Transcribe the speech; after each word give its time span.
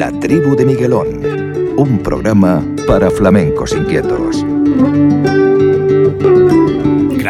La 0.00 0.10
tribu 0.10 0.56
de 0.56 0.64
Miguelón, 0.64 1.74
un 1.76 1.98
programa 1.98 2.64
para 2.86 3.10
flamencos 3.10 3.76
inquietos. 3.76 4.42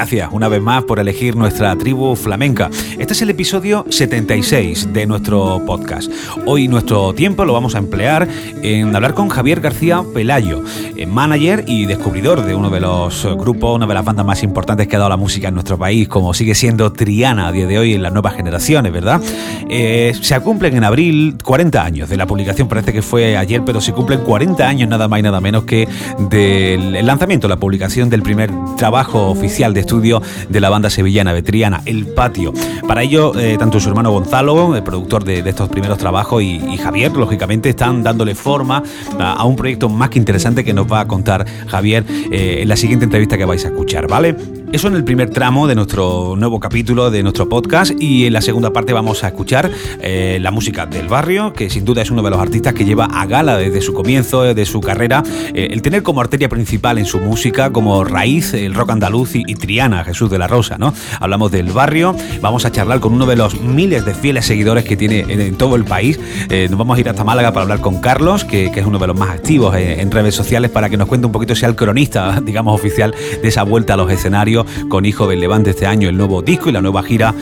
Gracias 0.00 0.30
una 0.32 0.48
vez 0.48 0.62
más 0.62 0.84
por 0.84 0.98
elegir 0.98 1.36
nuestra 1.36 1.76
tribu 1.76 2.16
flamenca. 2.16 2.70
Este 2.98 3.12
es 3.12 3.20
el 3.20 3.28
episodio 3.28 3.84
76 3.90 4.94
de 4.94 5.04
nuestro 5.04 5.62
podcast. 5.66 6.10
Hoy 6.46 6.68
nuestro 6.68 7.12
tiempo 7.12 7.44
lo 7.44 7.52
vamos 7.52 7.74
a 7.74 7.78
emplear 7.78 8.26
en 8.62 8.96
hablar 8.96 9.12
con 9.12 9.28
Javier 9.28 9.60
García 9.60 10.02
Pelayo, 10.14 10.64
eh, 10.96 11.04
manager 11.04 11.64
y 11.66 11.84
descubridor 11.84 12.46
de 12.46 12.54
uno 12.54 12.70
de 12.70 12.80
los 12.80 13.26
grupos, 13.36 13.76
una 13.76 13.86
de 13.86 13.92
las 13.92 14.02
bandas 14.02 14.24
más 14.24 14.42
importantes 14.42 14.88
que 14.88 14.96
ha 14.96 15.00
dado 15.00 15.10
la 15.10 15.18
música 15.18 15.48
en 15.48 15.54
nuestro 15.54 15.76
país, 15.76 16.08
como 16.08 16.32
sigue 16.32 16.54
siendo 16.54 16.90
Triana 16.94 17.48
a 17.48 17.52
día 17.52 17.66
de 17.66 17.78
hoy 17.78 17.92
en 17.92 18.02
las 18.02 18.14
nuevas 18.14 18.34
generaciones, 18.34 18.90
¿verdad? 18.92 19.20
Eh, 19.68 20.14
se 20.18 20.40
cumplen 20.40 20.78
en 20.78 20.84
abril 20.84 21.36
40 21.44 21.84
años 21.84 22.08
de 22.08 22.16
la 22.16 22.26
publicación, 22.26 22.68
parece 22.68 22.94
que 22.94 23.02
fue 23.02 23.36
ayer, 23.36 23.62
pero 23.66 23.82
se 23.82 23.92
cumplen 23.92 24.20
40 24.20 24.66
años 24.66 24.88
nada 24.88 25.08
más 25.08 25.20
y 25.20 25.22
nada 25.24 25.42
menos 25.42 25.64
que 25.64 25.86
del 26.30 27.04
lanzamiento, 27.04 27.48
la 27.48 27.58
publicación 27.58 28.08
del 28.08 28.22
primer 28.22 28.50
trabajo 28.78 29.28
oficial 29.28 29.74
de 29.74 29.89
estudio 29.90 30.22
de 30.48 30.60
la 30.60 30.70
banda 30.70 30.88
sevillana 30.88 31.32
Vetriana, 31.32 31.82
El 31.84 32.06
Patio. 32.06 32.52
Para 32.86 33.02
ello, 33.02 33.36
eh, 33.36 33.56
tanto 33.58 33.80
su 33.80 33.88
hermano 33.88 34.12
Gonzalo, 34.12 34.76
el 34.76 34.84
productor 34.84 35.24
de, 35.24 35.40
estos 35.40 35.68
primeros 35.68 35.98
trabajos, 35.98 36.42
y, 36.44 36.76
Javier, 36.76 37.10
lógicamente, 37.16 37.70
están 37.70 38.04
dándole 38.04 38.36
forma 38.36 38.84
a, 39.18 39.44
un 39.44 39.56
proyecto 39.56 39.88
más 39.88 40.10
que 40.10 40.20
interesante 40.20 40.64
que 40.64 40.72
nos 40.72 40.90
va 40.90 41.00
a 41.00 41.08
contar 41.08 41.44
Javier 41.66 42.04
eh, 42.30 42.58
en 42.62 42.68
la 42.68 42.76
siguiente 42.76 43.04
entrevista 43.04 43.36
que 43.36 43.44
vais 43.44 43.64
a 43.64 43.68
escuchar, 43.68 44.06
¿vale? 44.06 44.59
Eso 44.72 44.86
en 44.86 44.94
el 44.94 45.02
primer 45.02 45.30
tramo 45.30 45.66
de 45.66 45.74
nuestro 45.74 46.36
nuevo 46.36 46.60
capítulo 46.60 47.10
de 47.10 47.24
nuestro 47.24 47.48
podcast 47.48 47.90
y 48.00 48.26
en 48.26 48.32
la 48.32 48.40
segunda 48.40 48.72
parte 48.72 48.92
vamos 48.92 49.24
a 49.24 49.26
escuchar 49.26 49.68
eh, 50.00 50.38
la 50.40 50.52
música 50.52 50.86
del 50.86 51.08
barrio, 51.08 51.52
que 51.52 51.68
sin 51.68 51.84
duda 51.84 52.02
es 52.02 52.10
uno 52.12 52.22
de 52.22 52.30
los 52.30 52.38
artistas 52.38 52.72
que 52.72 52.84
lleva 52.84 53.06
a 53.06 53.26
gala 53.26 53.56
desde 53.56 53.80
su 53.80 53.92
comienzo, 53.92 54.54
de 54.54 54.64
su 54.66 54.80
carrera, 54.80 55.24
el 55.54 55.82
tener 55.82 56.04
como 56.04 56.20
arteria 56.20 56.48
principal 56.48 56.98
en 56.98 57.04
su 57.04 57.18
música, 57.18 57.72
como 57.72 58.04
raíz, 58.04 58.54
el 58.54 58.72
rock 58.74 58.90
andaluz 58.90 59.34
y, 59.34 59.42
Triana, 59.56 60.04
Jesús 60.04 60.30
de 60.30 60.38
la 60.38 60.46
Rosa, 60.46 60.78
¿no? 60.78 60.94
Hablamos 61.18 61.50
del 61.50 61.72
barrio, 61.72 62.14
vamos 62.40 62.64
a 62.64 62.70
charlar 62.70 63.00
con 63.00 63.12
uno 63.12 63.26
de 63.26 63.34
los 63.34 63.60
miles 63.60 64.04
de 64.04 64.14
fieles 64.14 64.46
seguidores 64.46 64.84
que 64.84 64.96
tiene 64.96 65.26
en, 65.28 65.56
todo 65.56 65.74
el 65.74 65.84
país. 65.84 66.20
Eh, 66.48 66.68
nos 66.70 66.78
vamos 66.78 66.96
a 66.96 67.00
ir 67.00 67.08
hasta 67.08 67.24
Málaga 67.24 67.50
para 67.50 67.62
hablar 67.62 67.80
con 67.80 68.00
Carlos, 68.00 68.44
que, 68.44 68.66
es 68.66 68.86
uno 68.86 69.00
de 69.00 69.08
los 69.08 69.18
más 69.18 69.30
activos 69.30 69.74
en, 69.74 70.12
redes 70.12 70.36
sociales, 70.36 70.70
para 70.70 70.88
que 70.88 70.96
nos 70.96 71.08
cuente 71.08 71.26
un 71.26 71.32
poquito, 71.32 71.56
sea 71.56 71.68
el 71.68 71.74
cronista, 71.74 72.40
digamos, 72.44 72.72
oficial 72.72 73.12
de 73.42 73.48
esa 73.48 73.64
vuelta 73.64 73.94
a 73.94 73.96
los 73.96 74.10
escenarios 74.12 74.59
con 74.88 75.04
Hijo 75.04 75.26
del 75.26 75.40
Levante 75.40 75.70
este 75.70 75.86
año, 75.86 76.08
el 76.08 76.16
nuevo 76.16 76.42
disco 76.42 76.68
y 76.68 76.72
la 76.72 76.80
nueva 76.80 77.02
gira 77.02 77.34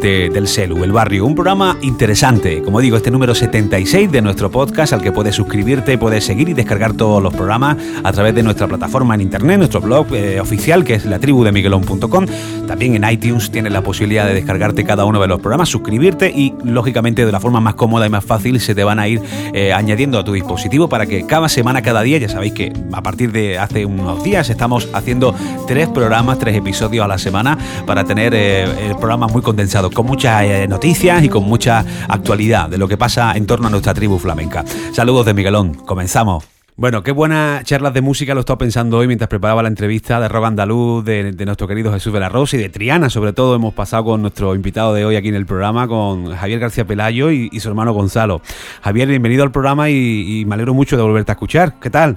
del 0.00 0.48
Celu, 0.48 0.84
el 0.84 0.92
barrio. 0.92 1.24
Un 1.24 1.34
programa 1.34 1.78
interesante, 1.80 2.62
como 2.62 2.80
digo, 2.80 2.96
este 2.96 3.10
número 3.10 3.34
76 3.34 4.10
de 4.10 4.20
nuestro 4.20 4.50
podcast, 4.50 4.92
al 4.92 5.00
que 5.00 5.12
puedes 5.12 5.34
suscribirte, 5.34 5.96
puedes 5.96 6.24
seguir 6.24 6.48
y 6.48 6.54
descargar 6.54 6.94
todos 6.94 7.22
los 7.22 7.32
programas 7.32 7.76
a 8.02 8.12
través 8.12 8.34
de 8.34 8.42
nuestra 8.42 8.66
plataforma 8.66 9.14
en 9.14 9.22
internet, 9.22 9.58
nuestro 9.58 9.80
blog 9.80 10.06
eh, 10.12 10.40
oficial, 10.40 10.84
que 10.84 10.94
es 10.94 11.04
la 11.06 11.18
tribu 11.18 11.44
de 11.44 11.52
Miguelón.com. 11.52 12.26
También 12.66 12.94
en 12.96 13.10
iTunes 13.10 13.50
tienes 13.50 13.72
la 13.72 13.82
posibilidad 13.82 14.26
de 14.26 14.34
descargarte 14.34 14.84
cada 14.84 15.04
uno 15.04 15.20
de 15.20 15.28
los 15.28 15.40
programas, 15.40 15.68
suscribirte 15.68 16.30
y, 16.30 16.54
lógicamente, 16.64 17.24
de 17.24 17.32
la 17.32 17.40
forma 17.40 17.60
más 17.60 17.74
cómoda 17.74 18.06
y 18.06 18.10
más 18.10 18.24
fácil 18.24 18.60
se 18.60 18.74
te 18.74 18.84
van 18.84 18.98
a 18.98 19.08
ir 19.08 19.22
eh, 19.52 19.72
añadiendo 19.72 20.18
a 20.18 20.24
tu 20.24 20.32
dispositivo 20.32 20.88
para 20.88 21.06
que 21.06 21.26
cada 21.26 21.48
semana, 21.48 21.82
cada 21.82 22.02
día, 22.02 22.18
ya 22.18 22.28
sabéis 22.28 22.52
que 22.52 22.72
a 22.92 23.02
partir 23.02 23.32
de 23.32 23.58
hace 23.58 23.86
unos 23.86 24.22
días 24.22 24.50
estamos 24.50 24.88
haciendo 24.92 25.34
tres 25.66 25.88
programas, 25.88 26.38
tres 26.38 26.56
episodios 26.56 26.63
a 26.64 27.06
la 27.06 27.18
semana 27.18 27.58
para 27.86 28.04
tener 28.04 28.32
eh, 28.34 28.62
el 28.62 28.96
programa 28.96 29.26
muy 29.26 29.42
condensado, 29.42 29.90
con 29.90 30.06
muchas 30.06 30.42
eh, 30.44 30.66
noticias 30.66 31.22
y 31.22 31.28
con 31.28 31.44
mucha 31.44 31.84
actualidad 32.08 32.70
de 32.70 32.78
lo 32.78 32.88
que 32.88 32.96
pasa 32.96 33.32
en 33.36 33.46
torno 33.46 33.68
a 33.68 33.70
nuestra 33.70 33.92
tribu 33.92 34.18
flamenca. 34.18 34.64
Saludos 34.92 35.26
de 35.26 35.34
Miguelón, 35.34 35.74
comenzamos. 35.74 36.48
Bueno, 36.76 37.02
qué 37.02 37.12
buenas 37.12 37.62
charlas 37.64 37.92
de 37.92 38.00
música 38.00 38.34
lo 38.34 38.40
he 38.40 38.42
estado 38.42 38.58
pensando 38.58 38.98
hoy 38.98 39.06
mientras 39.06 39.28
preparaba 39.28 39.62
la 39.62 39.68
entrevista 39.68 40.18
de 40.18 40.28
rock 40.28 40.46
andaluz 40.46 41.04
de, 41.04 41.32
nuestro 41.44 41.68
querido 41.68 41.92
Jesús 41.92 42.12
de 42.12 42.18
la 42.18 42.28
Rosa 42.28 42.56
y 42.56 42.60
de 42.60 42.70
Triana, 42.70 43.10
sobre 43.10 43.32
todo 43.32 43.54
hemos 43.54 43.74
pasado 43.74 44.04
con 44.04 44.22
nuestro 44.22 44.54
invitado 44.54 44.94
de 44.94 45.04
hoy 45.04 45.16
aquí 45.16 45.28
en 45.28 45.36
el 45.36 45.46
programa, 45.46 45.86
con 45.86 46.34
Javier 46.34 46.58
García 46.58 46.86
Pelayo 46.86 47.30
y, 47.30 47.50
su 47.60 47.68
hermano 47.68 47.92
Gonzalo. 47.92 48.40
Javier, 48.82 49.06
bienvenido 49.08 49.44
al 49.44 49.52
programa 49.52 49.90
y, 49.90 50.40
y 50.40 50.44
me 50.46 50.54
alegro 50.54 50.72
mucho 50.74 50.96
de 50.96 51.02
volverte 51.02 51.30
a 51.30 51.34
escuchar. 51.34 51.78
¿Qué 51.78 51.90
tal? 51.90 52.16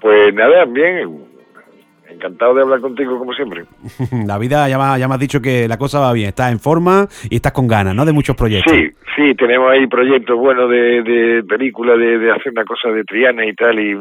Pues 0.00 0.34
nada, 0.34 0.64
bien, 0.64 1.31
encantado 2.22 2.54
de 2.54 2.62
hablar 2.62 2.80
contigo 2.80 3.18
como 3.18 3.32
siempre. 3.32 3.64
la 4.26 4.38
vida, 4.38 4.68
ya 4.68 4.78
me, 4.78 4.98
ya 4.98 5.06
has 5.06 5.18
dicho 5.18 5.40
que 5.40 5.66
la 5.66 5.76
cosa 5.76 6.00
va 6.00 6.12
bien, 6.12 6.28
estás 6.28 6.52
en 6.52 6.60
forma 6.60 7.08
y 7.28 7.36
estás 7.36 7.52
con 7.52 7.66
ganas, 7.66 7.94
¿no? 7.94 8.04
De 8.04 8.12
muchos 8.12 8.36
proyectos. 8.36 8.72
Sí, 8.72 8.90
sí, 9.16 9.34
tenemos 9.34 9.70
ahí 9.70 9.86
proyectos 9.86 10.38
buenos 10.38 10.70
de, 10.70 11.02
de 11.02 11.42
película, 11.44 11.96
de, 11.96 12.30
hacer 12.30 12.52
una 12.52 12.64
cosa 12.64 12.90
de 12.90 13.04
Triana 13.04 13.44
y 13.44 13.54
tal, 13.54 13.78
y, 13.78 13.96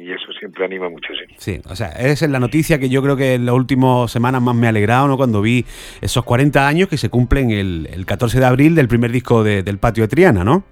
eso 0.00 0.32
siempre 0.38 0.64
anima 0.64 0.88
mucho, 0.88 1.12
sí. 1.12 1.34
Sí, 1.36 1.60
o 1.68 1.76
sea, 1.76 1.88
esa 1.88 2.24
es 2.24 2.30
la 2.30 2.40
noticia 2.40 2.78
que 2.78 2.88
yo 2.88 3.02
creo 3.02 3.16
que 3.16 3.34
en 3.34 3.44
las 3.44 3.54
últimas 3.54 4.10
semanas 4.10 4.40
más 4.40 4.54
me 4.54 4.66
ha 4.66 4.70
alegrado, 4.70 5.06
¿no? 5.06 5.16
Cuando 5.18 5.42
vi 5.42 5.64
esos 6.00 6.24
40 6.24 6.66
años 6.66 6.88
que 6.88 6.96
se 6.96 7.10
cumplen 7.10 7.50
el, 7.50 7.86
el 7.92 8.06
14 8.06 8.40
de 8.40 8.46
abril 8.46 8.74
del 8.74 8.88
primer 8.88 9.12
disco 9.12 9.44
del 9.44 9.78
Patio 9.78 10.04
de 10.04 10.08
Triana, 10.08 10.42
¿no? 10.42 10.64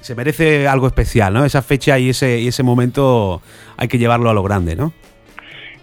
Se 0.00 0.16
merece 0.16 0.66
algo 0.66 0.88
especial, 0.88 1.32
¿no? 1.32 1.44
Esa 1.44 1.62
fecha 1.62 1.98
y 1.98 2.08
ese, 2.08 2.40
y 2.40 2.48
ese 2.48 2.64
momento 2.64 3.40
hay 3.76 3.86
que 3.86 3.98
llevarlo 3.98 4.28
a 4.28 4.34
lo 4.34 4.42
grande, 4.42 4.74
¿no? 4.74 4.92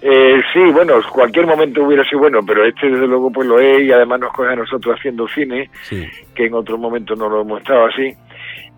Eh, 0.01 0.41
sí, 0.51 0.59
bueno, 0.73 0.95
cualquier 1.11 1.45
momento 1.45 1.83
hubiera 1.83 2.03
sido 2.03 2.19
bueno, 2.19 2.39
pero 2.45 2.65
este 2.65 2.89
desde 2.89 3.05
luego 3.05 3.31
pues 3.31 3.47
lo 3.47 3.59
es 3.59 3.83
y 3.83 3.91
además 3.91 4.19
nos 4.21 4.33
coge 4.33 4.49
a 4.49 4.55
nosotros 4.55 4.97
haciendo 4.97 5.27
cine, 5.27 5.69
que 6.33 6.45
en 6.45 6.53
otro 6.55 6.77
momento 6.77 7.15
no 7.15 7.29
lo 7.29 7.41
hemos 7.41 7.61
estado 7.61 7.85
así. 7.85 8.15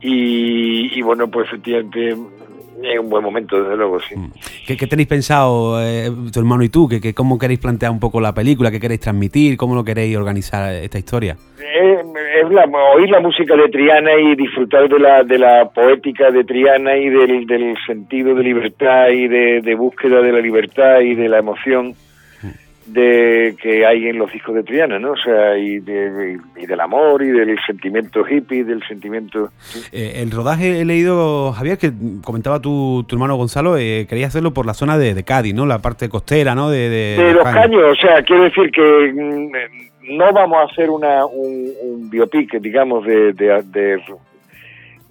Y, 0.06 1.02
bueno, 1.02 1.30
pues 1.30 1.48
efectivamente 1.48 2.10
es 2.10 3.00
un 3.00 3.10
buen 3.10 3.24
momento, 3.24 3.62
desde 3.62 3.78
luego, 3.78 4.02
sí. 4.02 4.16
Mm. 4.18 4.32
¿Qué, 4.68 4.88
tenéis 4.88 5.08
pensado, 5.08 5.82
eh, 5.82 6.12
tu 6.32 6.40
hermano 6.40 6.62
y 6.64 6.70
tú? 6.70 6.90
¿Qué, 6.90 7.14
cómo 7.14 7.40
queréis 7.40 7.62
plantear 7.62 7.90
un 7.90 8.02
poco 8.02 8.20
la 8.20 8.34
película? 8.34 8.70
¿Qué 8.70 8.82
queréis 8.82 9.00
transmitir? 9.00 9.56
¿Cómo 9.56 9.76
lo 9.76 9.84
queréis 9.86 10.18
organizar 10.18 10.74
esta 10.74 11.00
historia? 11.00 11.38
Eh, 11.58 12.04
es 12.44 12.50
la, 12.52 12.66
oír 12.96 13.10
la 13.10 13.20
música 13.20 13.56
de 13.56 13.70
Triana 13.70 14.14
y 14.16 14.36
disfrutar 14.36 14.88
de 14.88 15.00
la, 15.00 15.24
de 15.24 15.38
la 15.38 15.70
poética 15.70 16.32
de 16.32 16.44
Triana 16.44 16.96
y 16.96 17.10
del, 17.10 17.46
del 17.46 17.76
sentido 17.86 18.36
de 18.36 18.44
libertad 18.44 19.10
y 19.10 19.28
de, 19.28 19.76
búsqueda 19.76 20.22
de 20.22 20.32
la 20.32 20.40
libertad 20.40 21.00
y 21.02 21.16
de 21.16 21.30
la 21.30 21.40
emoción 21.40 21.96
de 22.86 23.56
que 23.62 23.86
hay 23.86 24.08
en 24.08 24.18
los 24.18 24.32
discos 24.32 24.56
de 24.56 24.64
Triana, 24.64 25.00
¿no? 25.00 25.12
O 25.14 25.18
sea, 25.18 25.58
y, 25.58 25.80
del 25.80 26.82
amor 26.82 27.24
y 27.24 27.30
del 27.30 27.58
sentimiento 27.66 28.28
hippie, 28.28 28.66
del 28.66 28.86
sentimiento... 28.86 29.52
Eh, 29.94 30.22
el 30.22 30.32
rodaje 30.32 30.82
he 30.82 30.86
leído, 30.86 31.54
Javier, 31.54 31.78
que 31.78 31.92
comentaba 32.24 32.60
tu, 32.60 33.06
tu 33.08 33.16
hermano 33.16 33.36
Gonzalo, 33.38 33.78
eh, 33.78 34.06
quería 34.10 34.28
hacerlo 34.28 34.54
por 34.54 34.66
la 34.66 34.74
zona 34.74 34.98
de, 34.98 35.24
Cádiz, 35.24 35.56
¿no? 35.56 35.66
La 35.66 35.80
parte 35.80 36.10
costera, 36.10 36.56
¿no? 36.56 36.70
De, 36.70 36.90
de, 36.90 37.34
los 37.34 37.44
caños. 37.44 37.84
o 37.90 37.96
sea, 37.96 38.22
quiero 38.22 38.44
decir 38.44 38.70
que 38.72 39.14
mm, 39.14 39.93
no 40.10 40.34
vamos 40.34 40.58
a 40.58 40.72
hacer 40.72 40.90
una, 40.90 41.26
un, 41.26 42.10
biopic, 42.10 42.60
digamos, 42.60 43.06
de, 43.06 43.34
de, 43.34 44.00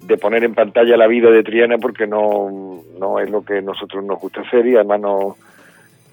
de, 0.01 0.17
poner 0.17 0.43
en 0.43 0.53
pantalla 0.53 0.97
la 0.97 1.07
vida 1.07 1.29
de 1.31 1.43
Triana 1.43 1.77
porque 1.77 2.07
no, 2.07 2.81
no 2.99 3.19
es 3.19 3.29
lo 3.29 3.43
que 3.43 3.61
nosotros 3.61 4.03
nos 4.03 4.19
gusta 4.19 4.41
hacer 4.41 4.65
y 4.67 4.75
además 4.75 5.01
no, 5.01 5.35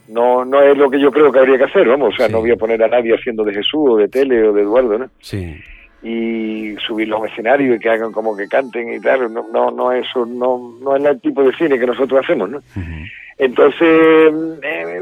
no, 0.08 0.44
no 0.44 0.62
es 0.62 0.76
lo 0.76 0.90
que 0.90 1.00
yo 1.00 1.10
creo 1.10 1.30
que 1.30 1.38
habría 1.38 1.58
que 1.58 1.64
hacer, 1.64 1.86
vamos, 1.86 2.14
o 2.14 2.16
sea, 2.16 2.28
no 2.28 2.40
voy 2.40 2.50
a 2.50 2.56
poner 2.56 2.82
a 2.82 2.88
nadie 2.88 3.14
haciendo 3.14 3.44
de 3.44 3.54
Jesús 3.54 3.90
o 3.90 3.96
de 3.96 4.08
Tele 4.08 4.48
o 4.48 4.52
de 4.52 4.62
Eduardo, 4.62 4.98
¿no? 4.98 5.10
Sí. 5.20 5.56
Y 6.02 6.74
subirlo 6.86 7.16
a 7.16 7.20
un 7.20 7.28
escenario 7.28 7.74
y 7.74 7.78
que 7.78 7.90
hagan 7.90 8.10
como 8.10 8.36
que 8.36 8.48
canten 8.48 8.92
y 8.92 9.00
tal, 9.00 9.32
no, 9.32 9.46
no, 9.52 9.70
no 9.70 9.92
eso, 9.92 10.24
no, 10.24 10.78
no 10.80 10.96
es 10.96 11.04
el 11.04 11.20
tipo 11.20 11.42
de 11.42 11.52
cine 11.52 11.78
que 11.78 11.86
nosotros 11.86 12.20
hacemos, 12.24 12.50
¿no? 12.50 12.60
Entonces, 13.40 13.80
eh, 14.62 15.00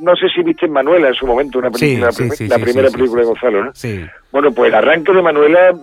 no 0.00 0.16
sé 0.16 0.30
si 0.34 0.42
viste 0.42 0.66
Manuela 0.66 1.08
en 1.08 1.14
su 1.14 1.26
momento, 1.26 1.58
una 1.58 1.70
película, 1.70 2.08
la, 2.48 2.58
primera 2.58 2.88
película 2.88 3.20
de 3.20 3.26
Gonzalo, 3.26 3.64
¿no? 3.66 3.70
Sí. 3.74 4.00
Bueno, 4.32 4.50
pues 4.50 4.68
el 4.70 4.76
arranque 4.76 5.12
de 5.12 5.20
Manuela 5.20 5.74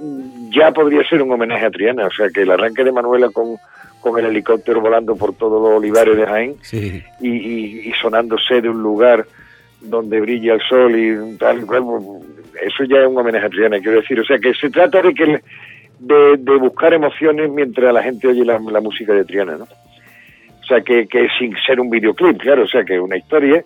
ya 0.50 0.72
podría 0.72 1.08
ser 1.08 1.22
un 1.22 1.32
homenaje 1.32 1.68
a 1.68 1.70
Triana, 1.70 2.08
o 2.08 2.10
sea 2.10 2.30
que 2.34 2.42
el 2.42 2.50
arranque 2.50 2.84
de 2.84 2.92
Manuela 2.92 3.30
con, 3.30 3.58
con 4.02 4.18
el 4.18 4.26
helicóptero 4.26 4.82
volando 4.82 5.16
por 5.16 5.36
todos 5.36 5.62
los 5.62 5.78
olivares 5.78 6.18
de 6.18 6.26
Jaén 6.26 6.56
y, 7.22 7.92
sonándose 8.02 8.60
de 8.60 8.70
un 8.70 8.82
lugar 8.82 9.28
donde 9.80 10.20
brilla 10.20 10.56
el 10.56 10.62
sol 10.62 10.96
y 10.96 11.38
tal, 11.38 11.64
pues, 11.68 11.84
eso 12.66 12.86
ya 12.86 13.02
es 13.02 13.08
un 13.08 13.20
homenaje 13.20 13.46
a 13.46 13.50
Triana, 13.50 13.80
quiero 13.80 14.02
decir, 14.02 14.20
o 14.20 14.26
sea 14.26 14.40
que 14.40 14.56
se 14.56 14.72
trata 14.72 15.04
de 15.04 15.14
que 15.14 15.42
de, 16.00 16.58
buscar 16.58 16.96
emociones 16.96 17.52
mientras 17.52 17.94
la 17.94 18.02
gente 18.02 18.30
oye 18.30 18.44
la, 18.44 18.58
la 18.58 18.82
música 18.82 19.14
de 19.14 19.26
Triana, 19.26 19.58
¿no? 19.58 19.68
O 20.68 20.70
sea, 20.70 20.82
que, 20.82 21.08
que 21.08 21.30
sin 21.40 21.56
ser 21.66 21.80
un 21.80 21.90
videoclip, 21.90 22.42
claro, 22.42 22.64
o 22.64 22.68
sea, 22.68 22.84
que 22.84 23.00
una 23.00 23.16
historia, 23.16 23.64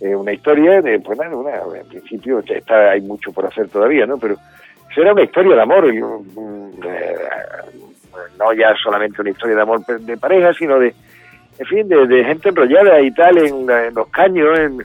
eh, 0.00 0.14
una 0.14 0.32
historia 0.32 0.80
de, 0.80 1.00
pues 1.00 1.18
nada, 1.18 1.34
una, 1.36 1.50
en 1.80 1.88
principio 1.88 2.38
está, 2.46 2.92
hay 2.92 3.00
mucho 3.00 3.32
por 3.32 3.44
hacer 3.44 3.66
todavía, 3.66 4.06
¿no? 4.06 4.18
Pero 4.18 4.36
será 4.94 5.12
una 5.12 5.24
historia 5.24 5.56
de 5.56 5.62
amor, 5.62 5.92
mm, 5.92 6.70
eh, 6.86 7.16
no 8.38 8.52
ya 8.52 8.72
solamente 8.80 9.20
una 9.20 9.30
historia 9.30 9.56
de 9.56 9.62
amor 9.62 9.84
de 9.84 10.16
pareja, 10.16 10.54
sino 10.54 10.78
de, 10.78 10.94
en 11.58 11.66
fin, 11.66 11.88
de, 11.88 12.24
gente 12.24 12.50
enrollada 12.50 13.00
y 13.00 13.10
tal 13.10 13.36
en, 13.38 13.66
los 13.92 14.08
caños, 14.10 14.56
en, 14.56 14.78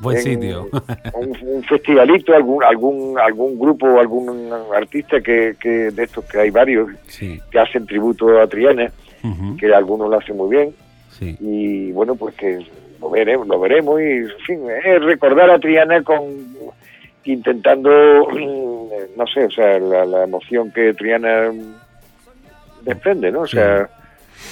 Buen 0.00 0.16
sitio. 0.16 0.70
un, 1.14 1.62
festivalito, 1.64 2.34
algún 2.34 2.64
algún 2.64 3.18
algún 3.18 3.58
grupo, 3.58 4.00
algún 4.00 4.50
artista 4.74 5.20
que, 5.20 5.56
que 5.60 5.90
de 5.90 6.04
estos 6.04 6.24
que 6.24 6.40
hay 6.40 6.50
varios 6.50 6.88
que 7.18 7.58
hacen 7.58 7.86
tributo 7.86 8.40
a 8.40 8.46
Triana, 8.46 8.90
que 9.58 9.74
algunos 9.74 10.08
lo 10.08 10.16
hacen 10.16 10.38
muy 10.38 10.56
bien. 10.56 10.74
Y 11.40 11.92
bueno, 11.92 12.14
pues 12.14 12.34
que 12.34 12.64
lo 13.00 13.10
veremos, 13.10 13.46
lo 13.48 13.58
veremos 13.58 14.00
y 14.00 14.04
en 14.04 14.38
fin, 14.46 14.60
es 14.70 15.02
recordar 15.02 15.50
a 15.50 15.58
Triana 15.58 16.02
con 16.02 16.22
intentando 17.24 18.28
no 19.16 19.26
sé, 19.26 19.44
o 19.44 19.50
sea, 19.50 19.78
la, 19.78 20.04
la 20.04 20.24
emoción 20.24 20.70
que 20.72 20.94
Triana 20.94 21.52
desprende, 22.82 23.30
¿no? 23.30 23.40
O 23.40 23.46
sea, 23.46 23.88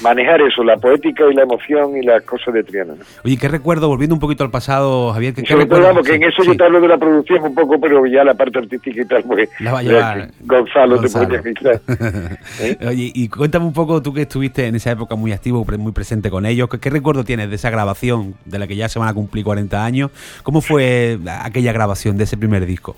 manejar 0.03 0.41
eso, 0.43 0.63
la 0.65 0.77
poética 0.77 1.25
y 1.31 1.35
la 1.35 1.43
emoción 1.43 1.97
y 1.97 2.03
las 2.03 2.23
cosas 2.23 2.55
de 2.55 2.63
Triana. 2.63 2.95
Oye, 3.25 3.37
¿qué 3.37 3.49
recuerdo, 3.49 3.89
volviendo 3.89 4.15
un 4.15 4.21
poquito 4.21 4.45
al 4.45 4.51
pasado, 4.51 5.13
Javier? 5.13 5.35
¿qué, 5.35 5.47
sobre 5.47 5.67
todo, 5.67 5.93
porque 5.95 6.15
en 6.15 6.25
eso 6.25 6.43
yo 6.43 6.57
te 6.57 6.65
hablo 6.65 6.81
de 6.81 6.89
la 6.89 6.99
producción 6.99 7.43
un 7.43 7.55
poco, 7.55 7.79
pero 7.81 8.07
ya 8.07 8.25
la 8.25 8.35
parte 8.35 8.59
artística 8.59 9.03
y 9.03 9.05
tal, 9.05 9.23
pues... 9.25 9.49
La 9.61 9.73
va 9.73 9.79
a 9.81 9.83
llevar 9.83 10.31
Gonzalo, 10.41 10.97
Gonzalo. 10.97 11.41
te 11.43 11.51
¿Eh? 12.61 12.77
Oye, 12.87 13.13
y 13.15 13.29
cuéntame 13.29 13.67
un 13.67 13.73
poco, 13.73 14.03
tú 14.03 14.13
que 14.13 14.23
estuviste 14.23 14.67
en 14.67 14.75
esa 14.77 14.93
época 14.93 15.15
muy 15.15 15.33
activo, 15.33 15.65
muy 15.79 15.93
presente 15.93 16.31
con 16.31 16.47
ellos, 16.47 16.69
¿qué, 16.81 16.91
recuerdo 16.91 17.25
tienes 17.25 17.51
de 17.51 17.57
esa 17.57 17.71
grabación, 17.71 18.35
de 18.45 18.59
la 18.59 18.67
que 18.67 18.77
ya 18.77 18.89
se 18.89 18.99
van 18.99 19.09
a 19.09 19.15
cumplir 19.15 19.45
40 19.45 19.85
años? 19.85 20.11
¿Cómo 20.43 20.61
fue 20.61 21.19
aquella 21.43 21.73
grabación 21.73 22.17
de 22.17 22.25
ese 22.25 22.37
primer 22.37 22.67
disco? 22.67 22.97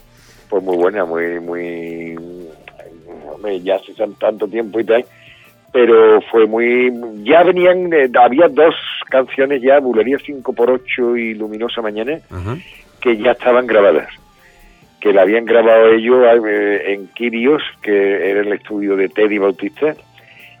Pues 0.49 0.63
muy 0.63 0.77
buena, 0.77 1.05
muy, 1.05 1.39
muy... 1.39 2.17
Ya 3.61 3.75
hace 3.75 3.93
tanto 4.17 4.47
tiempo 4.47 4.79
y 4.79 4.85
tal 4.85 5.05
pero 5.73 6.21
fue 6.31 6.45
muy 6.45 6.93
ya 7.23 7.43
venían 7.43 7.91
eh, 7.91 8.09
había 8.13 8.47
dos 8.47 8.75
canciones 9.09 9.61
ya 9.61 9.79
Bulería 9.79 10.17
5 10.23 10.53
por 10.53 10.69
8 10.69 11.17
y 11.17 11.33
Luminosa 11.33 11.81
Mañana 11.81 12.19
que 13.01 13.17
ya 13.17 13.31
estaban 13.31 13.65
grabadas 13.65 14.07
que 15.01 15.11
la 15.11 15.23
habían 15.23 15.45
grabado 15.45 15.89
ellos 15.89 16.23
eh, 16.47 16.93
en 16.93 17.07
Kirios 17.07 17.63
que 17.81 18.29
era 18.29 18.41
el 18.41 18.53
estudio 18.53 18.95
de 18.95 19.09
Teddy 19.09 19.39
Bautista 19.39 19.95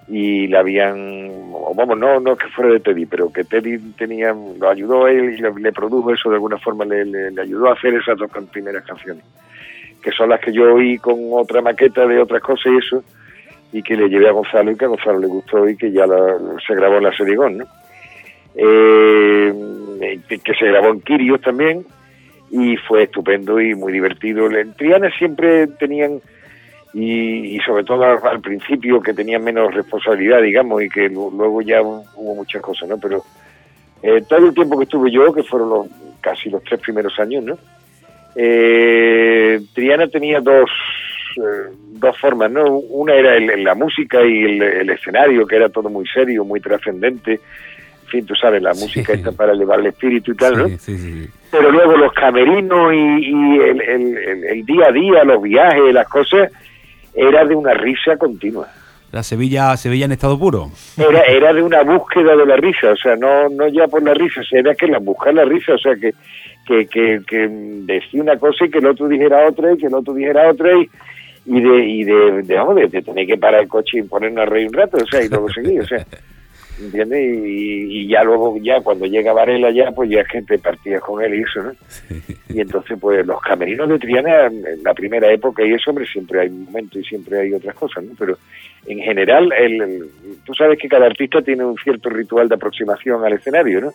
y 0.07 0.47
la 0.47 0.61
habían 0.61 1.29
vamos 1.75 1.97
no 1.97 2.19
no 2.19 2.35
que 2.35 2.47
fuera 2.47 2.73
de 2.73 2.79
Teddy 2.79 3.05
pero 3.05 3.31
que 3.31 3.43
Teddy 3.43 3.77
tenía 3.95 4.33
lo 4.33 4.67
ayudó 4.67 5.05
a 5.05 5.11
él 5.11 5.35
y 5.37 5.61
le, 5.61 5.71
produjo 5.71 6.11
eso 6.11 6.29
de 6.29 6.35
alguna 6.35 6.57
forma 6.57 6.85
le, 6.85 7.05
le, 7.05 7.39
ayudó 7.39 7.69
a 7.69 7.73
hacer 7.73 7.93
esas 7.93 8.17
dos 8.17 8.31
primeras 8.51 8.83
canciones 8.83 9.23
que 10.01 10.11
son 10.11 10.29
las 10.29 10.41
que 10.41 10.51
yo 10.51 10.73
oí 10.73 10.97
con 10.97 11.15
otra 11.33 11.61
maqueta 11.61 12.07
de 12.07 12.19
otras 12.19 12.41
cosas 12.41 12.65
y 12.73 12.77
eso 12.77 13.03
y 13.73 13.81
que 13.81 13.97
le 13.97 14.07
llevé 14.07 14.29
a 14.29 14.33
Gonzalo 14.33 14.71
y 14.71 14.77
que 14.77 14.85
a 14.85 14.89
Gonzalo 14.89 15.19
le 15.19 15.27
gustó 15.27 15.67
y 15.67 15.75
que 15.75 15.91
ya 15.91 16.05
se 16.65 16.75
grabó 16.75 16.97
en 16.97 17.03
la 17.03 17.17
Serigón, 17.17 17.57
¿no? 17.57 17.65
Eh, 18.55 19.51
que, 20.27 20.53
se 20.53 20.65
grabó 20.67 20.89
en 20.89 21.01
Quirios 21.01 21.41
también 21.41 21.83
y 22.51 22.77
fue 22.77 23.03
estupendo 23.03 23.59
y 23.59 23.73
muy 23.73 23.91
divertido. 23.91 24.45
En 24.51 24.73
Triana 24.75 25.09
siempre 25.17 25.65
tenían, 25.65 26.21
y, 26.93 27.57
sobre 27.65 27.83
todo 27.83 28.03
al, 28.03 28.41
principio, 28.41 29.01
que 29.01 29.13
tenían 29.13 29.43
menos 29.43 29.73
responsabilidad, 29.73 30.39
digamos, 30.43 30.83
y 30.83 30.89
que 30.89 31.09
luego 31.09 31.63
ya 31.63 31.81
hubo 31.81 32.35
muchas 32.35 32.61
cosas, 32.61 32.87
¿no? 32.87 32.99
Pero 32.99 33.23
eh, 34.03 34.21
todo 34.29 34.45
el 34.45 34.53
tiempo 34.53 34.77
que 34.77 34.83
estuve 34.83 35.09
yo, 35.09 35.33
que 35.33 35.41
fueron 35.41 35.69
los, 35.69 35.87
casi 36.21 36.51
los 36.51 36.63
tres 36.63 36.79
primeros 36.79 37.19
años, 37.19 37.43
¿no? 37.43 37.57
Eh, 38.35 39.59
Triana 39.73 40.07
tenía 40.07 40.39
dos 40.41 40.69
eh, 41.37 41.73
dos 41.93 42.17
formas, 42.19 42.51
¿no? 42.51 42.63
Una 42.65 43.13
era 43.13 43.35
el, 43.35 43.63
la 43.63 43.75
música 43.75 44.21
y 44.21 44.43
el, 44.43 44.89
escenario, 44.89 45.45
que 45.45 45.55
era 45.55 45.69
todo 45.69 45.89
muy 45.89 46.05
serio, 46.07 46.43
muy 46.43 46.59
trascendente. 46.59 47.33
En 47.33 48.09
fin, 48.09 48.25
tú 48.25 48.35
sabes, 48.35 48.61
la 48.61 48.73
música 48.73 49.13
está 49.13 49.31
para 49.31 49.53
elevar 49.53 49.79
el 49.79 49.87
espíritu 49.87 50.31
y 50.31 50.35
tal, 50.35 50.57
¿no? 50.57 50.77
Pero 51.51 51.71
luego 51.71 51.97
los 51.97 52.13
camerinos 52.13 52.93
y, 52.93 53.59
el, 53.59 54.65
día 54.65 54.87
a 54.89 54.91
día, 54.91 55.23
los 55.23 55.41
viajes, 55.41 55.93
las 55.93 56.07
cosas, 56.07 56.51
era 57.13 57.45
de 57.45 57.55
una 57.55 57.73
risa 57.73 58.17
continua. 58.17 58.67
La 59.13 59.21
Sevilla, 59.21 59.77
Sevilla 59.77 60.05
en 60.05 60.11
estado 60.13 60.39
puro. 60.39 60.71
Era, 60.97 61.21
era 61.27 61.53
de 61.53 61.61
una 61.61 61.83
búsqueda 61.83 62.35
de 62.35 62.47
la 62.47 62.55
risa, 62.55 62.89
o 62.91 62.97
sea, 62.97 63.15
no, 63.15 63.47
no 63.49 63.67
ya 63.67 63.87
por 63.87 64.01
la 64.01 64.15
risa, 64.15 64.41
era 64.51 64.73
que 64.73 64.87
la 64.87 64.97
buscar 64.97 65.35
la 65.35 65.45
risa, 65.45 65.75
o 65.75 65.77
sea, 65.77 65.95
que, 65.95 66.13
que, 66.65 66.87
que, 66.87 67.21
que 67.27 67.47
decía 67.47 68.23
una 68.23 68.37
cosa 68.37 68.65
y 68.65 68.71
que 68.71 68.79
el 68.79 68.87
otro 68.87 69.07
dijera 69.07 69.47
otra 69.47 69.71
y 69.71 69.77
que 69.77 69.85
el 69.85 69.93
otro 69.93 70.15
dijera 70.15 70.49
otra 70.49 70.71
y, 70.73 70.89
y 71.45 71.61
de, 71.61 71.85
y 71.85 72.03
de, 72.03 72.41
de, 72.43 72.87
de, 72.89 73.01
tener 73.01 73.27
que 73.27 73.37
parar 73.37 73.61
el 73.61 73.67
coche 73.67 73.99
y 73.99 74.03
ponernos 74.03 74.43
a 74.43 74.49
reír 74.49 74.67
un 74.67 74.73
rato, 74.73 74.97
o 74.97 75.05
sea, 75.05 75.23
y 75.23 75.27
luego 75.27 75.49
seguir, 75.49 75.81
o 75.81 75.85
sea, 75.85 76.05
¿entiendes? 76.81 77.19
Y, 77.21 78.07
ya 78.07 78.23
luego, 78.23 78.57
ya 78.61 78.79
cuando 78.81 79.05
llega 79.05 79.33
Varela 79.33 79.71
ya, 79.71 79.91
pues 79.91 80.09
ya 80.09 80.23
gente 80.25 80.57
partía 80.57 80.99
con 80.99 81.21
él 81.21 81.35
y 81.35 81.41
eso, 81.41 81.63
¿no? 81.63 81.73
Y 82.49 82.61
entonces, 82.61 82.97
pues 82.99 83.25
los 83.25 83.41
camerinos 83.41 83.89
de 83.89 83.99
Triana, 83.99 84.45
en 84.45 84.83
la 84.83 84.93
primera 84.93 85.31
época 85.31 85.65
y 85.65 85.73
eso, 85.73 85.89
hombre, 85.89 86.05
siempre 86.05 86.41
hay 86.41 86.49
momentos 86.49 87.01
y 87.01 87.03
siempre 87.03 87.41
hay 87.41 87.53
otras 87.53 87.75
cosas, 87.75 88.03
¿no? 88.03 88.11
Pero 88.17 88.37
en 88.85 88.99
general, 88.99 89.51
el, 89.53 90.09
tú 90.45 90.53
sabes 90.53 90.79
que 90.79 90.87
cada 90.87 91.05
artista 91.05 91.41
tiene 91.41 91.65
un 91.65 91.77
cierto 91.77 92.09
ritual 92.09 92.47
de 92.47 92.55
aproximación 92.55 93.23
al 93.25 93.33
escenario, 93.33 93.81
¿no? 93.81 93.91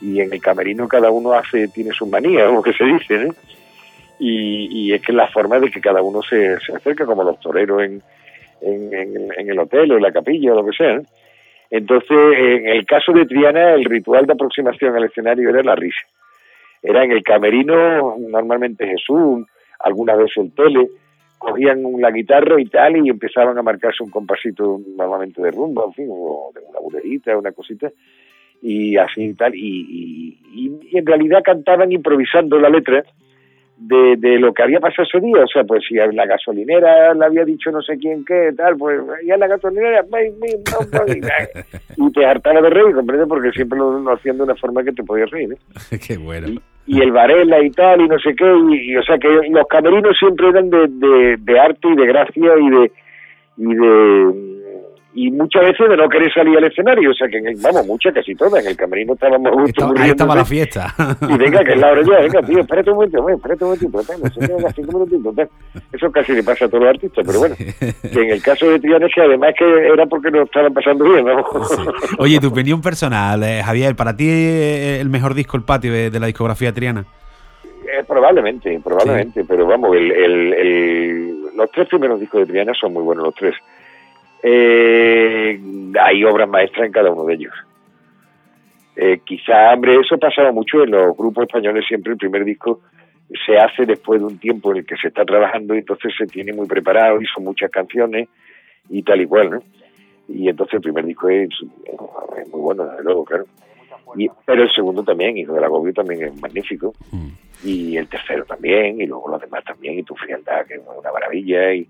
Y 0.00 0.20
en 0.20 0.32
el 0.32 0.40
camerino 0.40 0.86
cada 0.86 1.10
uno 1.10 1.32
hace, 1.32 1.68
tiene 1.68 1.90
su 1.92 2.06
manía, 2.06 2.46
como 2.46 2.62
que 2.62 2.72
se 2.72 2.84
dice, 2.84 3.18
¿no? 3.18 3.34
Y, 4.26 4.92
es 4.92 5.02
que 5.02 5.12
la 5.12 5.28
forma 5.28 5.58
de 5.58 5.70
que 5.70 5.80
cada 5.80 6.02
uno 6.02 6.22
se, 6.22 6.58
se 6.60 6.74
acerca, 6.74 7.04
como 7.04 7.24
los 7.24 7.38
toreros 7.40 7.82
en, 7.82 8.02
en, 8.62 9.50
el 9.50 9.58
hotel 9.58 9.92
o 9.92 9.96
en 9.96 10.02
la 10.02 10.12
capilla 10.12 10.52
o 10.52 10.56
lo 10.56 10.64
que 10.64 10.76
sea. 10.76 11.00
Entonces, 11.70 12.16
en 12.38 12.68
el 12.68 12.86
caso 12.86 13.12
de 13.12 13.26
Triana, 13.26 13.74
el 13.74 13.84
ritual 13.84 14.26
de 14.26 14.32
aproximación 14.32 14.96
al 14.96 15.04
escenario 15.04 15.50
era 15.50 15.62
la 15.62 15.74
risa. 15.74 16.06
Era 16.82 17.04
en 17.04 17.12
el 17.12 17.22
camerino, 17.22 18.16
normalmente 18.18 18.86
Jesús, 18.86 19.46
alguna 19.80 20.14
vez 20.14 20.30
el 20.36 20.54
tele, 20.54 20.88
cogían 21.38 21.82
la 21.98 22.10
guitarra 22.10 22.60
y 22.60 22.66
tal 22.66 22.96
y 22.96 23.10
empezaban 23.10 23.58
a 23.58 23.62
marcarse 23.62 24.02
un 24.02 24.10
compasito 24.10 24.80
normalmente 24.96 25.42
de 25.42 25.50
rumba, 25.50 25.84
en 25.86 25.92
fin, 25.92 26.06
o 26.10 26.50
de 26.54 26.60
una 26.60 26.80
bulerita, 26.80 27.36
una 27.36 27.52
cosita, 27.52 27.90
y 28.62 28.96
así 28.96 29.24
y 29.24 29.34
tal. 29.34 29.54
Y, 29.54 30.38
y 30.54 30.96
en 30.96 31.06
realidad 31.06 31.42
cantaban 31.42 31.92
improvisando 31.92 32.58
la 32.58 32.70
letra 32.70 33.04
de, 33.86 34.16
de 34.16 34.38
lo 34.38 34.54
que 34.54 34.62
había 34.62 34.80
pasado 34.80 35.06
ese 35.06 35.20
día, 35.20 35.42
o 35.44 35.46
sea, 35.46 35.64
pues 35.64 35.82
si 35.86 35.94
la 35.94 36.26
gasolinera 36.26 37.12
le 37.14 37.26
había 37.26 37.44
dicho 37.44 37.70
no 37.70 37.82
sé 37.82 37.98
quién 37.98 38.24
qué, 38.24 38.50
tal, 38.56 38.76
pues 38.76 39.00
ya 39.26 39.36
la 39.36 39.46
gasolinera, 39.46 40.04
y 41.96 42.12
te 42.12 42.26
hartaba 42.26 42.62
de 42.62 42.70
reír, 42.70 42.94
¿comprendes? 42.94 43.28
Porque 43.28 43.50
siempre 43.52 43.78
lo, 43.78 43.98
lo 43.98 44.12
hacían 44.12 44.38
de 44.38 44.44
una 44.44 44.54
forma 44.54 44.82
que 44.82 44.92
te 44.92 45.02
podías 45.02 45.30
reír, 45.30 45.52
¿eh? 45.52 45.98
Qué 46.06 46.16
bueno. 46.16 46.60
Y, 46.86 47.00
el 47.00 47.12
Varela 47.12 47.62
y 47.62 47.70
tal, 47.70 48.00
y 48.00 48.08
no 48.08 48.18
sé 48.18 48.34
qué, 48.36 48.44
y, 48.44 48.96
o 48.96 49.02
sea 49.02 49.18
que 49.18 49.28
los 49.28 49.66
camerinos 49.68 50.16
siempre 50.18 50.48
eran 50.48 50.68
de, 50.68 50.86
de, 50.88 51.36
de 51.38 51.58
arte 51.58 51.88
y 51.88 51.96
de 51.96 52.06
gracia 52.06 52.52
y 52.60 52.70
de 52.70 52.92
y 53.56 53.74
de 53.74 54.53
y 55.16 55.30
muchas 55.30 55.62
veces 55.62 55.88
de 55.88 55.96
no 55.96 56.08
querer 56.08 56.32
salir 56.34 56.58
al 56.58 56.64
escenario, 56.64 57.10
o 57.10 57.14
sea 57.14 57.28
que, 57.28 57.40
vamos, 57.62 57.86
muchas, 57.86 58.12
casi 58.12 58.34
todas, 58.34 58.64
en 58.64 58.70
el 58.70 58.76
camerino 58.76 59.14
estábamos 59.14 59.52
justo 59.52 59.94
Ahí 59.96 60.10
estaba 60.10 60.34
la 60.34 60.44
fiesta. 60.44 60.92
Y 61.28 61.36
venga, 61.36 61.62
que 61.62 61.72
es 61.72 61.78
la 61.78 61.92
hora 61.92 62.02
ya, 62.02 62.20
venga, 62.20 62.42
tío, 62.42 62.58
espérate 62.60 62.90
un 62.90 62.96
momento, 62.96 63.28
espérate 63.28 63.64
un 63.64 63.70
momentito, 63.70 64.98
minutitos, 64.98 65.48
Eso 65.92 66.10
casi 66.10 66.32
le 66.32 66.42
pasa 66.42 66.64
a 66.64 66.68
todos 66.68 66.82
los 66.82 66.90
artistas, 66.90 67.24
pero 67.24 67.38
bueno, 67.38 67.54
que 67.56 68.20
en 68.22 68.30
el 68.30 68.42
caso 68.42 68.68
de 68.68 68.80
Triana, 68.80 69.06
que 69.08 69.20
además 69.20 69.54
que 69.56 69.64
era 69.64 70.04
porque 70.06 70.32
no 70.32 70.42
estaban 70.42 70.74
pasando 70.74 71.04
bien, 71.04 71.24
¿no? 71.24 71.44
Oye, 72.18 72.40
tu 72.40 72.48
opinión 72.48 72.82
personal, 72.82 73.40
eh, 73.44 73.62
Javier, 73.64 73.94
¿para 73.94 74.16
ti 74.16 74.26
eh, 74.28 74.98
el 75.00 75.10
mejor 75.10 75.34
disco, 75.34 75.56
el 75.56 75.62
patio 75.62 75.92
de, 75.92 76.18
la 76.18 76.26
discografía 76.26 76.72
Triana? 76.72 77.04
Eh, 77.86 78.02
probablemente, 78.08 78.80
probablemente, 78.82 79.44
pero 79.44 79.64
vamos, 79.64 79.94
el, 79.94 80.10
el, 80.10 81.34
los 81.56 81.70
tres 81.70 81.86
primeros 81.86 82.18
discos 82.18 82.40
de 82.40 82.46
Triana 82.46 82.72
son 82.74 82.92
muy 82.92 83.04
buenos, 83.04 83.26
los 83.26 83.34
tres 83.34 83.54
eh, 84.46 85.58
hay 85.98 86.22
obras 86.22 86.46
maestras 86.46 86.86
en 86.86 86.92
cada 86.92 87.10
uno 87.10 87.24
de 87.24 87.34
ellos. 87.34 87.54
Eh, 88.94 89.20
quizá, 89.24 89.72
hombre, 89.72 89.98
eso 89.98 90.18
pasaba 90.18 90.52
mucho 90.52 90.84
en 90.84 90.90
los 90.90 91.16
grupos 91.16 91.46
españoles, 91.46 91.86
siempre 91.88 92.12
el 92.12 92.18
primer 92.18 92.44
disco 92.44 92.80
se 93.46 93.56
hace 93.56 93.86
después 93.86 94.20
de 94.20 94.26
un 94.26 94.38
tiempo 94.38 94.70
en 94.70 94.78
el 94.78 94.86
que 94.86 94.96
se 94.96 95.08
está 95.08 95.24
trabajando 95.24 95.74
y 95.74 95.78
entonces 95.78 96.12
se 96.16 96.26
tiene 96.26 96.52
muy 96.52 96.66
preparado 96.66 97.20
y 97.22 97.26
son 97.26 97.44
muchas 97.44 97.70
canciones 97.70 98.28
y 98.90 99.02
tal 99.02 99.22
y 99.22 99.26
cual, 99.26 99.50
¿no? 99.50 99.62
Y 100.28 100.46
entonces 100.48 100.74
el 100.74 100.82
primer 100.82 101.06
disco 101.06 101.30
es, 101.30 101.48
muy 102.52 102.60
bueno, 102.60 102.84
desde 102.84 103.02
luego, 103.02 103.24
claro. 103.24 103.46
pero 104.44 104.62
el 104.62 104.72
segundo 104.72 105.02
también, 105.02 105.38
Hijo 105.38 105.54
del 105.54 105.64
Agobio, 105.64 105.94
también 105.94 106.22
es 106.22 106.40
magnífico. 106.40 106.92
Mm. 107.10 107.28
Y 107.64 107.96
el 107.96 108.08
tercero 108.08 108.44
también, 108.44 109.00
y 109.00 109.06
luego 109.06 109.30
los 109.30 109.40
demás 109.40 109.64
también, 109.64 109.98
y 109.98 110.02
Tu 110.02 110.14
Frialdad, 110.14 110.66
que 110.66 110.74
es 110.74 110.80
una 110.98 111.10
maravilla, 111.10 111.72
y, 111.72 111.88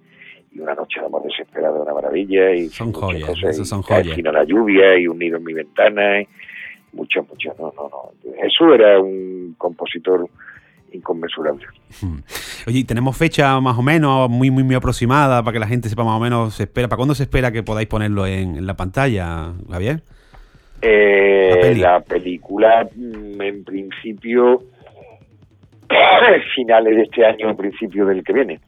y 0.55 0.61
una 0.61 0.75
noche 0.75 1.01
de 1.01 1.07
amor 1.07 1.23
desesperada, 1.25 1.83
una 1.83 1.93
maravilla. 1.93 2.53
Y 2.53 2.69
son 2.69 2.93
joyas, 2.93 3.29
cosas, 3.29 3.69
son 3.69 3.83
joyas. 3.83 4.17
la 4.19 4.45
lluvia 4.45 4.97
y 4.99 5.09
un 5.09 5.19
nido 5.19 5.37
en 5.37 5.45
mi 5.45 5.53
ventana. 5.53 6.21
Y 6.21 6.29
muchas, 6.93 7.29
muchas. 7.29 7.59
No, 7.59 7.73
no, 7.77 7.89
no. 7.89 8.35
Jesús 8.41 8.69
era 8.75 9.01
un 9.01 9.55
compositor 9.59 10.29
inconmensurable. 10.93 11.67
Hmm. 12.01 12.19
Oye, 12.69 12.85
¿tenemos 12.85 13.17
fecha 13.17 13.61
más 13.61 13.77
o 13.77 13.83
menos, 13.83 14.31
muy, 14.31 14.51
muy, 14.51 14.63
muy 14.63 14.77
aproximada, 14.77 15.43
para 15.43 15.53
que 15.53 15.59
la 15.59 15.67
gente 15.67 15.89
sepa 15.89 16.05
más 16.05 16.17
o 16.17 16.21
menos, 16.21 16.55
se 16.55 16.65
espera, 16.65 16.87
¿para 16.87 16.99
cuándo 16.99 17.15
se 17.17 17.25
espera 17.25 17.51
que 17.51 17.65
podáis 17.65 17.89
ponerlo 17.89 18.27
en, 18.27 18.65
la 18.65 18.75
pantalla, 18.75 19.53
Javier? 19.69 20.03
Eh, 20.81 21.75
la, 21.79 22.01
película, 22.01 22.89
mm, 22.95 23.43
en 23.43 23.65
principio, 23.65 24.63
finales 26.55 26.97
de 26.97 27.03
este 27.03 27.27
año 27.27 27.51
o 27.51 27.57
principio 27.57 28.07
del 28.07 28.23
que 28.23 28.33
viene. 28.33 28.61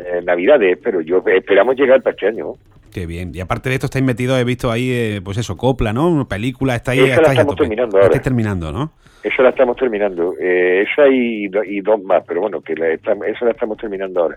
Eh, 0.00 0.22
Navidades, 0.24 0.78
pero 0.82 1.00
yo 1.00 1.22
esperamos 1.26 1.76
llegar 1.76 2.02
para 2.02 2.14
este 2.14 2.28
año. 2.28 2.54
Qué 2.92 3.06
bien. 3.06 3.32
Y 3.34 3.40
aparte 3.40 3.68
de 3.68 3.74
esto 3.74 3.86
estáis 3.86 4.04
metidos, 4.04 4.38
he 4.38 4.44
visto 4.44 4.70
ahí, 4.70 4.90
eh, 4.90 5.20
pues 5.22 5.36
eso, 5.36 5.56
copla, 5.56 5.92
¿no? 5.92 6.08
Una 6.08 6.26
película, 6.26 6.76
estáis, 6.76 7.02
esa 7.02 7.22
la 7.22 7.32
estamos 7.32 7.56
terminando 7.56 7.98
ahora. 7.98 8.20
terminando, 8.20 8.72
¿no? 8.72 8.92
Esa 9.24 9.42
la 9.42 9.48
estamos 9.48 9.76
terminando. 9.76 10.34
Eh, 10.40 10.82
esa 10.82 11.08
y, 11.08 11.48
dos 11.80 12.02
más, 12.04 12.22
pero 12.26 12.42
bueno, 12.42 12.60
que 12.60 12.76
la, 12.76 12.92
esa 12.92 13.44
la 13.44 13.50
estamos 13.50 13.78
terminando 13.78 14.20
ahora. 14.20 14.36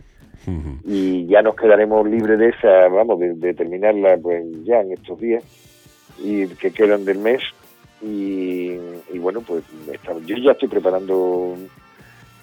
Y 0.85 1.27
ya 1.27 1.41
nos 1.41 1.55
quedaremos 1.55 2.09
libres 2.09 2.39
de 2.39 2.49
esa, 2.49 2.87
vamos, 2.87 3.19
de, 3.19 3.53
terminarla 3.53 4.17
pues 4.17 4.43
ya 4.63 4.79
en 4.79 4.93
estos 4.93 5.19
días 5.19 5.43
y 6.23 6.47
que 6.47 6.71
quedan 6.71 7.05
del 7.05 7.19
mes. 7.19 7.41
Y, 8.01 8.77
bueno, 9.19 9.41
pues 9.41 9.63
yo 10.25 10.37
ya 10.37 10.51
estoy 10.53 10.69
preparando 10.69 11.55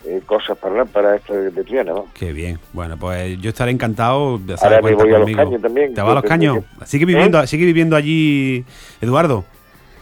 eh, 0.06 0.20
cosas 0.26 0.58
para, 0.58 0.84
para 0.84 1.16
esta 1.16 1.34
de 1.34 1.64
Triana, 1.64 1.92
¿no? 1.92 2.06
Qué 2.14 2.32
bien. 2.32 2.58
Bueno, 2.72 2.96
pues 2.96 3.40
yo 3.40 3.50
estaré 3.50 3.70
encantado 3.70 4.38
de 4.38 4.54
Ahora 4.60 4.82
me 4.82 4.94
voy 4.94 5.12
a 5.12 5.18
los 5.18 5.30
caños 5.32 5.62
también. 5.62 5.94
¿Te 5.94 6.00
vas 6.00 6.10
a 6.10 6.14
los 6.14 6.24
caños? 6.24 6.58
¿Sigue 6.84 7.04
viviendo, 7.06 7.42
¿Eh? 7.42 7.46
¿Sigue 7.46 7.64
viviendo 7.64 7.96
allí 7.96 8.64
Eduardo? 9.00 9.44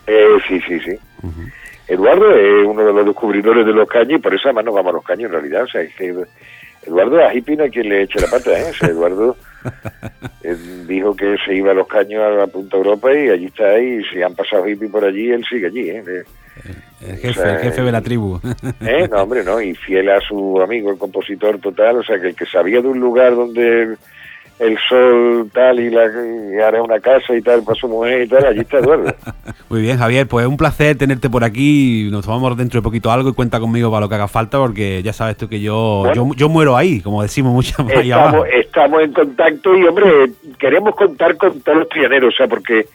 Eh, 0.06 0.36
sí, 0.48 0.60
sí, 0.66 0.80
sí. 0.80 0.98
Eduardo 1.86 2.34
es 2.34 2.66
uno 2.66 2.84
de 2.84 2.92
los 2.92 3.06
descubridores 3.06 3.64
de 3.64 3.72
los 3.72 3.88
caños 3.88 4.18
y 4.18 4.22
por 4.22 4.34
eso 4.34 4.42
además 4.46 4.64
nos 4.64 4.74
vamos 4.74 4.90
a 4.90 4.96
los 4.96 5.04
caños 5.04 5.26
en 5.26 5.32
realidad. 5.32 5.64
O 5.64 5.68
sea, 5.68 5.82
es 5.82 5.94
que 5.94 6.14
Eduardo 6.86 7.24
a 7.24 7.32
hippie 7.32 7.56
no 7.56 7.64
hay 7.64 7.70
quien 7.70 7.88
le 7.88 8.02
eche 8.02 8.20
la 8.20 8.28
pata, 8.28 8.58
¿eh? 8.58 8.70
O 8.70 8.74
sea, 8.74 8.88
Eduardo 8.88 9.36
dijo 10.88 11.14
que 11.14 11.36
se 11.44 11.54
iba 11.54 11.70
a 11.70 11.74
los 11.74 11.86
caños 11.86 12.22
a 12.22 12.30
la 12.30 12.46
Punta 12.48 12.76
Europa 12.76 13.12
y 13.14 13.28
allí 13.28 13.46
está 13.46 13.70
ahí. 13.70 14.00
Y 14.00 14.04
si 14.04 14.22
han 14.22 14.34
pasado 14.34 14.66
hippie 14.66 14.88
por 14.88 15.04
allí, 15.04 15.30
él 15.30 15.44
sigue 15.48 15.66
allí, 15.66 15.90
¿eh? 15.90 16.24
El 17.00 17.16
jefe, 17.16 17.42
el 17.42 17.58
jefe 17.58 17.82
de 17.82 17.92
la 17.92 18.00
tribu. 18.00 18.40
¿Eh? 18.80 19.08
No, 19.10 19.22
hombre, 19.22 19.42
no, 19.42 19.60
y 19.60 19.74
fiel 19.74 20.08
a 20.10 20.20
su 20.20 20.60
amigo, 20.60 20.90
el 20.90 20.98
compositor 20.98 21.58
total, 21.58 21.98
o 21.98 22.02
sea, 22.02 22.20
que 22.20 22.28
el 22.28 22.36
que 22.36 22.46
sabía 22.46 22.80
de 22.80 22.88
un 22.88 23.00
lugar 23.00 23.34
donde 23.34 23.96
el 24.58 24.78
sol 24.88 25.50
tal 25.52 25.80
y, 25.80 25.90
la, 25.90 26.02
hará 26.64 26.82
una 26.82 27.00
casa 27.00 27.34
y 27.34 27.42
tal 27.42 27.64
para 27.64 27.74
su 27.74 27.88
mujer 27.88 28.22
y 28.22 28.28
tal, 28.28 28.46
allí 28.46 28.60
está 28.60 28.78
Eduardo. 28.78 29.12
Muy 29.68 29.82
bien, 29.82 29.98
Javier, 29.98 30.28
pues 30.28 30.46
un 30.46 30.56
placer 30.56 30.96
tenerte 30.96 31.28
por 31.28 31.42
aquí. 31.42 32.08
Nos 32.12 32.24
tomamos 32.24 32.56
dentro 32.56 32.80
de 32.80 32.84
poquito 32.84 33.10
algo 33.10 33.30
y 33.30 33.32
cuenta 33.32 33.58
conmigo 33.58 33.90
para 33.90 34.02
lo 34.02 34.08
que 34.08 34.14
haga 34.14 34.28
falta, 34.28 34.58
porque 34.58 35.02
ya 35.02 35.12
sabes 35.12 35.36
tú 35.36 35.48
que 35.48 35.60
yo 35.60 36.04
yo, 36.12 36.48
muero 36.48 36.76
ahí, 36.76 37.00
como 37.00 37.22
decimos 37.22 37.52
muchas 37.52 37.84
veces. 37.86 38.04
Estamos, 38.06 38.46
estamos 38.54 39.02
en 39.02 39.12
contacto 39.12 39.76
y, 39.76 39.84
hombre, 39.84 40.30
queremos 40.58 40.94
contar 40.94 41.36
con 41.36 41.60
todos 41.60 41.78
los 41.78 41.88
trianeros, 41.88 42.34
o 42.34 42.36
sea, 42.36 42.46
porque 42.46 42.86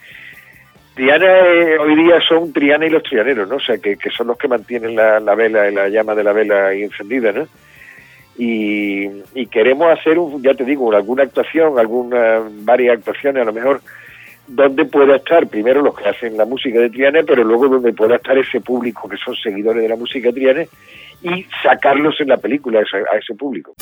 Triana 0.98 1.28
eh, 1.28 1.78
hoy 1.78 1.96
día 1.96 2.20
son 2.28 2.52
Triana 2.52 2.88
y 2.88 2.90
los 2.90 3.04
trianeros, 3.04 3.48
¿no? 3.48 3.58
O 3.58 3.60
sea, 3.60 3.78
que, 3.78 3.96
son 4.10 4.26
los 4.28 4.38
que 4.38 4.48
mantienen 4.48 4.96
la, 4.96 5.20
la 5.20 5.36
vela, 5.36 5.70
la 5.70 5.90
llama 5.90 6.16
de 6.16 6.24
la 6.24 6.34
vela 6.34 6.74
encendida, 6.74 7.32
¿no? 7.32 7.48
Y, 8.36 9.46
queremos 9.52 9.92
hacer, 9.92 10.18
un, 10.18 10.42
ya 10.42 10.56
te 10.56 10.66
digo, 10.66 10.92
alguna 10.92 11.22
actuación, 11.22 11.78
alguna, 11.78 12.42
varias 12.62 12.98
actuaciones 12.98 13.44
a 13.44 13.46
lo 13.46 13.54
mejor, 13.54 13.82
donde 14.48 14.86
pueda 14.86 15.18
estar 15.18 15.46
primero 15.46 15.84
los 15.84 15.96
que 15.96 16.10
hacen 16.10 16.36
la 16.36 16.46
música 16.46 16.80
de 16.80 16.90
Triana, 16.90 17.20
pero 17.28 17.44
luego 17.44 17.68
donde 17.68 17.94
pueda 17.94 18.16
estar 18.16 18.36
ese 18.36 18.60
público 18.60 19.08
que 19.08 19.18
son 19.18 19.36
seguidores 19.36 19.84
de 19.84 19.90
la 19.90 19.96
música 19.96 20.30
de 20.30 20.34
Triana 20.34 20.66
y 21.22 21.46
sacarlos 21.62 22.20
en 22.22 22.30
la 22.30 22.38
película 22.38 22.80
a 22.80 22.82
ese, 22.82 22.98
a 22.98 23.18
ese 23.18 23.36
público. 23.36 23.76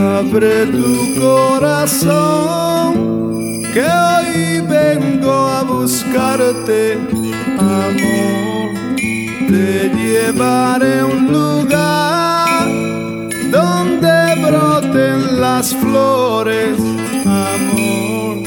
Abre 0.00 0.66
tu 0.66 1.14
corazón, 1.20 2.94
que 3.72 3.82
hoy 3.82 4.60
vengo 4.66 5.32
a 5.32 5.62
buscarte, 5.62 6.98
amor. 7.58 8.70
Te 9.48 9.90
llevaré 9.90 11.00
a 11.00 11.06
un 11.06 11.32
lugar 11.32 12.68
donde 13.50 14.34
broten 14.46 15.40
las 15.40 15.74
flores, 15.74 16.78
amor. 17.26 18.38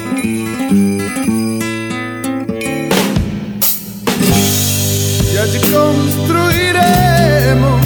Y 5.32 5.38
allí 5.38 5.60
construiremos 5.72 7.82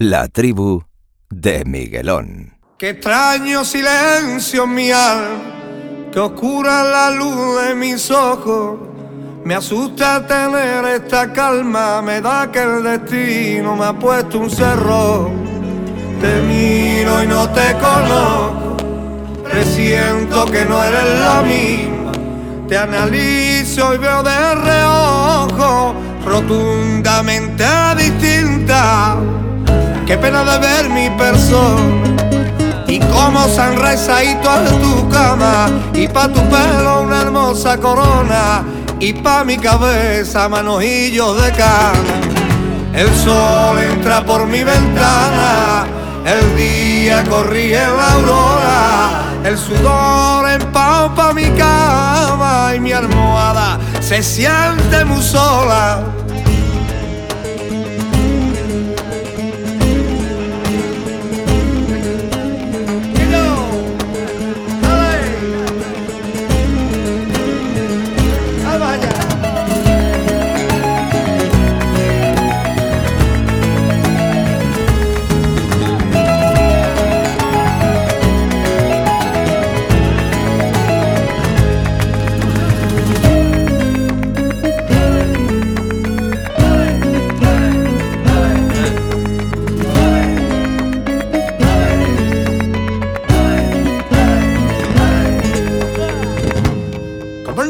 La 0.00 0.28
tribu 0.28 0.84
de 1.28 1.64
Miguelón. 1.64 2.56
Qué 2.78 2.90
extraño 2.90 3.64
silencio 3.64 4.62
en 4.62 4.74
mi 4.74 4.92
alma, 4.92 6.08
que 6.12 6.20
oscura 6.20 6.84
la 6.84 7.10
luz 7.10 7.60
de 7.60 7.74
mis 7.74 8.08
ojos. 8.08 8.78
Me 9.42 9.56
asusta 9.56 10.24
tener 10.24 10.84
esta 10.84 11.32
calma, 11.32 12.00
me 12.00 12.20
da 12.20 12.48
que 12.52 12.62
el 12.62 12.84
destino 12.84 13.74
me 13.74 13.86
ha 13.86 13.92
puesto 13.92 14.38
un 14.38 14.48
cerro. 14.48 15.32
Te 16.20 16.42
miro 16.42 17.20
y 17.24 17.26
no 17.26 17.48
te 17.48 17.72
conozco, 17.80 18.76
presiento 19.42 20.44
que 20.44 20.64
no 20.64 20.80
eres 20.80 21.18
la 21.18 21.42
misma. 21.42 22.12
Te 22.68 22.78
analizo 22.78 23.92
y 23.96 23.98
veo 23.98 24.22
de 24.22 24.54
reojo, 24.54 25.92
rotundamente 26.24 27.64
distinta 27.96 29.18
Qué 30.08 30.16
pena 30.16 30.42
de 30.42 30.58
ver 30.58 30.88
mi 30.88 31.10
persona 31.10 32.16
y 32.86 32.98
cómo 32.98 33.46
se 33.46 33.60
han 33.60 33.76
rezadito 33.76 34.48
en 34.56 34.80
tu 34.80 35.06
cama 35.10 35.68
y 35.92 36.08
pa' 36.08 36.28
tu 36.28 36.40
pelo 36.48 37.02
una 37.02 37.20
hermosa 37.20 37.76
corona 37.76 38.64
y 38.98 39.12
pa' 39.12 39.44
mi 39.44 39.58
cabeza 39.58 40.48
manojillos 40.48 41.42
de 41.42 41.52
cama. 41.52 42.20
El 42.94 43.14
sol 43.16 43.78
entra 43.78 44.24
por 44.24 44.46
mi 44.46 44.64
ventana, 44.64 45.84
el 46.24 46.56
día 46.56 47.22
corrí 47.24 47.74
en 47.74 47.94
la 47.94 48.12
aurora, 48.14 49.24
el 49.44 49.58
sudor 49.58 50.48
empapa 50.48 51.34
mi 51.34 51.50
cama 51.50 52.72
y 52.74 52.80
mi 52.80 52.92
almohada 52.92 53.78
se 54.00 54.22
siente 54.22 55.04
muy 55.04 55.22
sola 55.22 56.00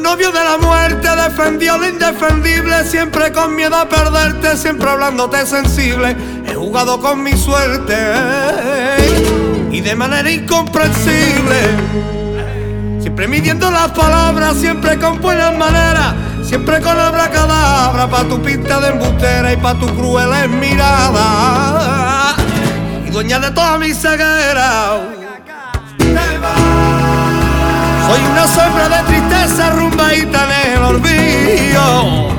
novio 0.03 0.31
de 0.33 0.45
la 0.45 0.59
muerte 0.59 1.09
defendió 1.17 1.79
lo 1.79 1.89
indefendible, 1.89 2.85
siempre 2.85 3.33
con 3.33 3.55
miedo 3.55 3.77
a 3.77 3.89
perderte, 3.89 4.57
siempre 4.57 4.91
hablándote 4.91 5.47
sensible. 5.47 6.17
He 6.47 6.55
jugado 6.55 7.01
con 7.01 7.23
mi 7.23 7.37
suerte 7.37 7.97
y 9.71 9.81
de 9.81 9.95
manera 9.95 10.31
incomprensible. 10.31 11.57
Siempre 13.01 13.29
midiendo 13.29 13.71
las 13.71 13.93
palabras, 13.93 14.57
siempre 14.57 14.99
con 14.99 15.21
buenas 15.21 15.57
maneras, 15.57 16.15
siempre 16.45 16.81
con 16.81 16.99
abracadabra, 16.99 18.09
pa' 18.09 18.25
tu 18.25 18.41
pinta 18.43 18.81
de 18.81 18.89
embustera 18.91 19.53
y 19.53 19.57
pa' 19.57 19.75
tu 19.79 19.87
cruel 19.95 20.49
mirada. 20.49 22.35
Y 23.07 23.11
dueña 23.11 23.39
de 23.39 23.51
toda 23.51 23.79
mi 23.79 23.93
ceguera. 23.95 25.18
Soy 28.09 28.21
una 28.25 28.47
sombra 28.47 28.89
de 28.89 29.03
tristeza, 29.03 29.69
rumba 29.69 30.15
y 30.15 30.25
tan 30.25 30.49
el 30.51 30.83
olvido. 30.83 32.31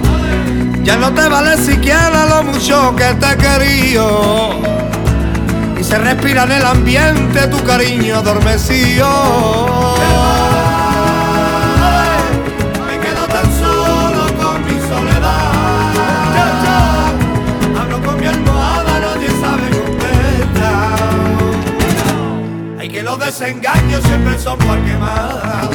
Ya 0.81 0.97
no 0.97 1.13
te 1.13 1.29
vale 1.29 1.57
siquiera 1.57 2.25
lo 2.25 2.43
mucho 2.43 2.95
que 2.95 3.13
te 3.13 3.31
he 3.31 3.38
querido. 3.38 4.61
Y 5.79 5.83
se 5.83 5.99
respira 5.99 6.45
en 6.45 6.53
el 6.53 6.65
ambiente 6.65 7.45
tu 7.49 7.63
cariño 7.63 8.17
adormecido. 8.17 9.05
Los 23.39 23.48
desengaños 23.48 24.03
siempre 24.03 24.38
son 24.38 24.58
por 24.60 24.77
quemar. 24.84 25.69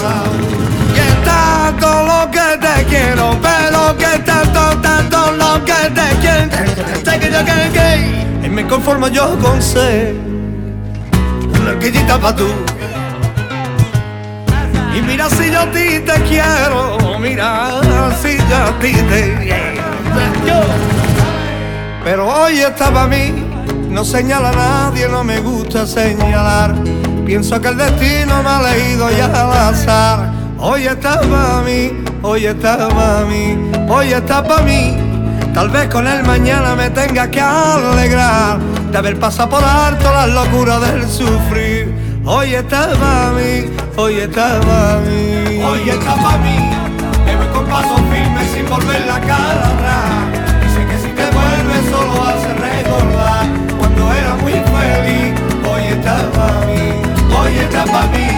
Y 0.94 1.80
todo 1.80 2.04
lo 2.04 2.30
que 2.30 2.58
te 2.60 2.84
quiero, 2.84 3.38
pero 3.40 3.96
que 3.96 4.18
tanto, 4.20 4.78
tanto 4.80 5.32
lo 5.32 5.64
que 5.64 5.90
te 5.90 6.16
quiero. 6.20 7.20
Que 7.20 7.30
yo 7.30 7.44
que, 7.72 8.46
y 8.46 8.50
me 8.50 8.66
conformo 8.66 9.08
yo 9.08 9.38
con 9.38 9.62
ser 9.62 10.14
una 11.60 11.78
quillita 11.78 12.18
pa' 12.18 12.34
tú. 12.36 12.48
Y 14.96 15.02
mira 15.02 15.28
si 15.30 15.50
yo 15.50 15.60
a 15.60 15.66
ti 15.70 16.00
te 16.00 16.22
quiero, 16.28 17.18
mira 17.18 17.80
si 18.20 18.36
yo 18.36 18.56
a 18.56 18.78
ti 18.78 18.92
te 18.92 19.36
quiero. 20.42 20.62
Pero 22.04 22.28
hoy 22.28 22.58
está 22.58 22.92
para 22.92 23.06
mí, 23.06 23.32
no 23.88 24.04
señala 24.04 24.50
a 24.50 24.52
nadie, 24.52 25.08
no 25.08 25.24
me 25.24 25.40
gusta 25.40 25.86
señalar. 25.86 26.93
Pienso 27.24 27.58
que 27.58 27.68
el 27.68 27.78
destino 27.78 28.42
me 28.42 28.48
ha 28.50 28.62
leído 28.62 29.10
ya 29.10 29.24
al 29.24 29.74
azar. 29.74 30.30
Hoy 30.58 30.86
está 30.86 31.20
para 31.20 31.62
mí, 31.62 31.90
hoy 32.22 32.46
está 32.46 32.88
para 32.88 33.24
mí, 33.24 33.56
hoy 33.88 34.12
está 34.12 34.44
para 34.44 34.62
mí. 34.62 34.96
Tal 35.54 35.70
vez 35.70 35.88
con 35.88 36.06
el 36.06 36.22
mañana 36.24 36.74
me 36.74 36.90
tenga 36.90 37.30
que 37.30 37.40
alegrar 37.40 38.58
de 38.90 38.98
haber 38.98 39.18
pasado 39.18 39.50
por 39.50 39.64
alto 39.64 40.04
las 40.04 40.28
locuras 40.28 40.80
del 40.82 41.08
sufrir. 41.08 41.94
Hoy 42.26 42.54
está 42.54 42.90
para 42.90 43.30
mí, 43.30 43.70
hoy 43.96 44.20
está 44.20 44.60
para 44.60 45.00
mí, 45.00 45.62
hoy 45.62 45.90
está 45.90 46.14
para 46.16 46.38
mí. 46.38 46.70
Que 47.24 47.36
voy 47.36 47.46
con 47.54 47.66
paso 47.66 47.96
firme 47.96 48.48
sin 48.54 48.68
volver 48.68 49.06
la 49.06 49.20
cara 49.20 49.68
atrás. 49.68 50.13
Hoy 57.44 57.58
está 57.58 57.84
para 57.84 58.06
mí. 58.08 58.28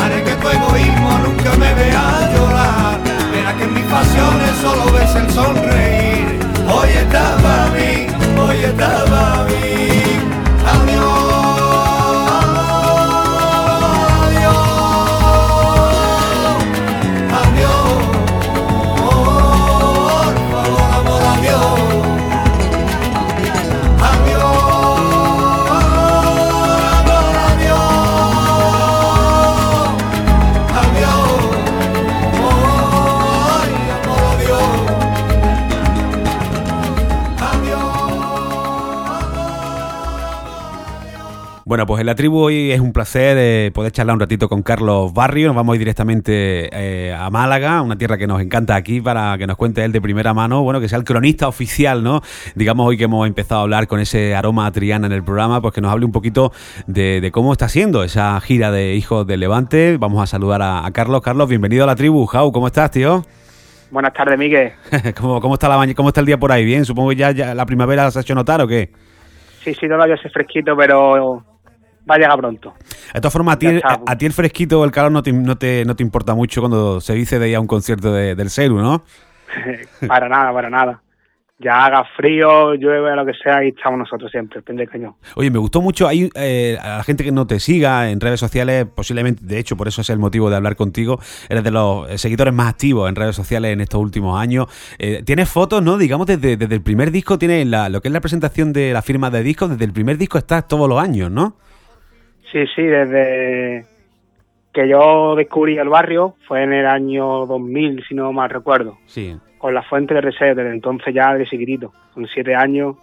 Haré 0.00 0.22
que 0.22 0.34
tu 0.36 0.48
egoísmo 0.48 1.18
nunca 1.24 1.50
me 1.56 1.74
vea 1.74 2.30
llorar. 2.34 2.98
Verá 3.32 3.56
que 3.56 3.64
en 3.64 3.74
mis 3.74 3.84
pasiones 3.84 4.52
solo 4.60 4.92
ves 4.92 5.14
el 5.14 5.30
sonreír. 5.30 6.38
Hoy 6.68 6.90
está 6.90 7.36
para 7.36 7.66
mí, 7.76 8.06
hoy 8.38 8.64
está 8.64 9.04
para 9.04 9.44
mí. 9.44 9.73
Bueno, 41.74 41.86
pues 41.86 41.98
en 42.02 42.06
la 42.06 42.14
tribu 42.14 42.38
hoy 42.38 42.70
es 42.70 42.78
un 42.78 42.92
placer 42.92 43.36
eh, 43.36 43.72
poder 43.74 43.90
charlar 43.90 44.14
un 44.14 44.20
ratito 44.20 44.48
con 44.48 44.62
Carlos 44.62 45.12
Barrio. 45.12 45.48
Nos 45.48 45.56
vamos 45.56 45.72
a 45.72 45.74
ir 45.74 45.80
directamente 45.80 46.68
eh, 46.72 47.12
a 47.12 47.28
Málaga, 47.30 47.82
una 47.82 47.98
tierra 47.98 48.16
que 48.16 48.28
nos 48.28 48.40
encanta 48.40 48.76
aquí, 48.76 49.00
para 49.00 49.36
que 49.38 49.48
nos 49.48 49.56
cuente 49.56 49.84
él 49.84 49.90
de 49.90 50.00
primera 50.00 50.32
mano, 50.32 50.62
bueno, 50.62 50.78
que 50.78 50.88
sea 50.88 50.98
el 50.98 51.04
cronista 51.04 51.48
oficial, 51.48 52.04
¿no? 52.04 52.20
Digamos 52.54 52.86
hoy 52.86 52.96
que 52.96 53.02
hemos 53.02 53.26
empezado 53.26 53.58
a 53.58 53.64
hablar 53.64 53.88
con 53.88 53.98
ese 53.98 54.36
aroma 54.36 54.66
a 54.66 54.70
Triana 54.70 55.08
en 55.08 55.12
el 55.14 55.24
programa, 55.24 55.60
pues 55.60 55.74
que 55.74 55.80
nos 55.80 55.90
hable 55.90 56.06
un 56.06 56.12
poquito 56.12 56.52
de, 56.86 57.28
cómo 57.32 57.50
está 57.50 57.68
siendo 57.68 58.04
esa 58.04 58.40
gira 58.40 58.70
de 58.70 58.94
Hijos 58.94 59.26
del 59.26 59.40
Levante. 59.40 59.96
Vamos 59.98 60.22
a 60.22 60.28
saludar 60.28 60.62
a, 60.62 60.88
Carlos. 60.92 61.22
Carlos, 61.22 61.48
bienvenido 61.48 61.82
a 61.82 61.88
la 61.88 61.96
tribu. 61.96 62.24
Jau, 62.26 62.52
¿cómo 62.52 62.68
estás, 62.68 62.92
tío? 62.92 63.24
Buenas 63.90 64.12
tardes, 64.12 64.38
Miguel. 64.38 64.74
¿Cómo, 65.20 65.40
¿Cómo, 65.40 65.54
está 65.54 65.68
la 65.68 65.92
¿Cómo 65.96 66.10
está 66.10 66.20
el 66.20 66.26
día 66.26 66.38
por 66.38 66.52
ahí? 66.52 66.64
¿Bien? 66.64 66.84
Supongo 66.84 67.10
que 67.10 67.16
ya, 67.16 67.32
ya 67.32 67.52
la 67.52 67.66
primavera 67.66 68.08
se 68.12 68.20
ha 68.20 68.22
hecho 68.22 68.36
notar 68.36 68.62
o 68.62 68.68
qué? 68.68 68.92
Sí, 69.64 69.74
sí, 69.74 69.88
todavía 69.88 70.14
hace 70.14 70.30
fresquito, 70.30 70.76
pero 70.76 71.53
va 72.08 72.16
a 72.16 72.18
llegar 72.18 72.38
pronto. 72.38 72.74
De 73.12 73.20
todas 73.20 73.32
formas, 73.32 73.56
a 73.56 73.58
ti, 73.58 73.66
a, 73.82 74.18
ti 74.18 74.26
el 74.26 74.32
fresquito 74.32 74.80
o 74.80 74.84
el 74.84 74.90
calor 74.90 75.12
no 75.12 75.22
te, 75.22 75.32
no, 75.32 75.56
te, 75.56 75.84
no 75.84 75.96
te 75.96 76.02
importa 76.02 76.34
mucho 76.34 76.60
cuando 76.60 77.00
se 77.00 77.14
dice 77.14 77.38
de 77.38 77.48
ir 77.48 77.56
a 77.56 77.60
un 77.60 77.66
concierto 77.66 78.12
de, 78.12 78.34
del 78.34 78.50
Ceru, 78.50 78.78
¿no? 78.78 79.04
para 80.06 80.28
nada, 80.28 80.52
para 80.52 80.70
nada. 80.70 81.00
Ya 81.60 81.84
haga 81.84 82.04
frío, 82.16 82.74
llueve, 82.74 83.14
lo 83.14 83.24
que 83.24 83.32
sea, 83.32 83.58
ahí 83.58 83.68
estamos 83.68 83.96
nosotros 83.96 84.28
siempre, 84.28 84.58
depende 84.58 84.88
cañón. 84.88 85.14
Oye, 85.36 85.52
me 85.52 85.60
gustó 85.60 85.80
mucho, 85.80 86.08
hay 86.08 86.28
eh, 86.34 86.76
a 86.82 86.98
la 86.98 87.04
gente 87.04 87.22
que 87.22 87.30
no 87.30 87.46
te 87.46 87.60
siga 87.60 88.10
en 88.10 88.18
redes 88.18 88.40
sociales, 88.40 88.86
posiblemente, 88.92 89.44
de 89.44 89.60
hecho, 89.60 89.76
por 89.76 89.86
eso 89.86 90.00
es 90.00 90.10
el 90.10 90.18
motivo 90.18 90.50
de 90.50 90.56
hablar 90.56 90.74
contigo, 90.74 91.20
eres 91.48 91.62
de 91.62 91.70
los 91.70 92.10
eh, 92.10 92.18
seguidores 92.18 92.52
más 92.52 92.68
activos 92.68 93.08
en 93.08 93.14
redes 93.14 93.36
sociales 93.36 93.72
en 93.72 93.80
estos 93.80 94.00
últimos 94.00 94.38
años. 94.38 94.66
Eh, 94.98 95.22
tienes 95.24 95.48
fotos, 95.48 95.80
¿no? 95.80 95.96
Digamos, 95.96 96.26
desde, 96.26 96.56
desde 96.56 96.74
el 96.74 96.82
primer 96.82 97.12
disco, 97.12 97.38
tienes 97.38 97.64
la, 97.68 97.88
lo 97.88 98.02
que 98.02 98.08
es 98.08 98.12
la 98.12 98.20
presentación 98.20 98.72
de 98.72 98.92
la 98.92 99.02
firma 99.02 99.30
de 99.30 99.44
discos, 99.44 99.70
desde 99.70 99.84
el 99.84 99.92
primer 99.92 100.18
disco 100.18 100.38
estás 100.38 100.66
todos 100.66 100.88
los 100.88 101.00
años, 101.00 101.30
¿no? 101.30 101.54
Sí, 102.50 102.64
sí, 102.74 102.82
desde 102.82 103.86
que 104.72 104.88
yo 104.88 105.36
descubrí 105.36 105.78
el 105.78 105.88
barrio, 105.88 106.34
fue 106.46 106.64
en 106.64 106.72
el 106.72 106.86
año 106.86 107.46
2000, 107.46 108.04
si 108.06 108.14
no 108.14 108.32
mal 108.32 108.50
recuerdo. 108.50 108.98
Sí. 109.06 109.36
Con 109.58 109.72
la 109.72 109.82
fuente 109.82 110.14
de 110.14 110.20
reserva, 110.20 110.62
desde 110.62 110.74
entonces 110.74 111.14
ya 111.14 111.32
de 111.32 111.46
chiquitito, 111.46 111.92
con 112.12 112.26
siete 112.26 112.54
años, 112.54 112.96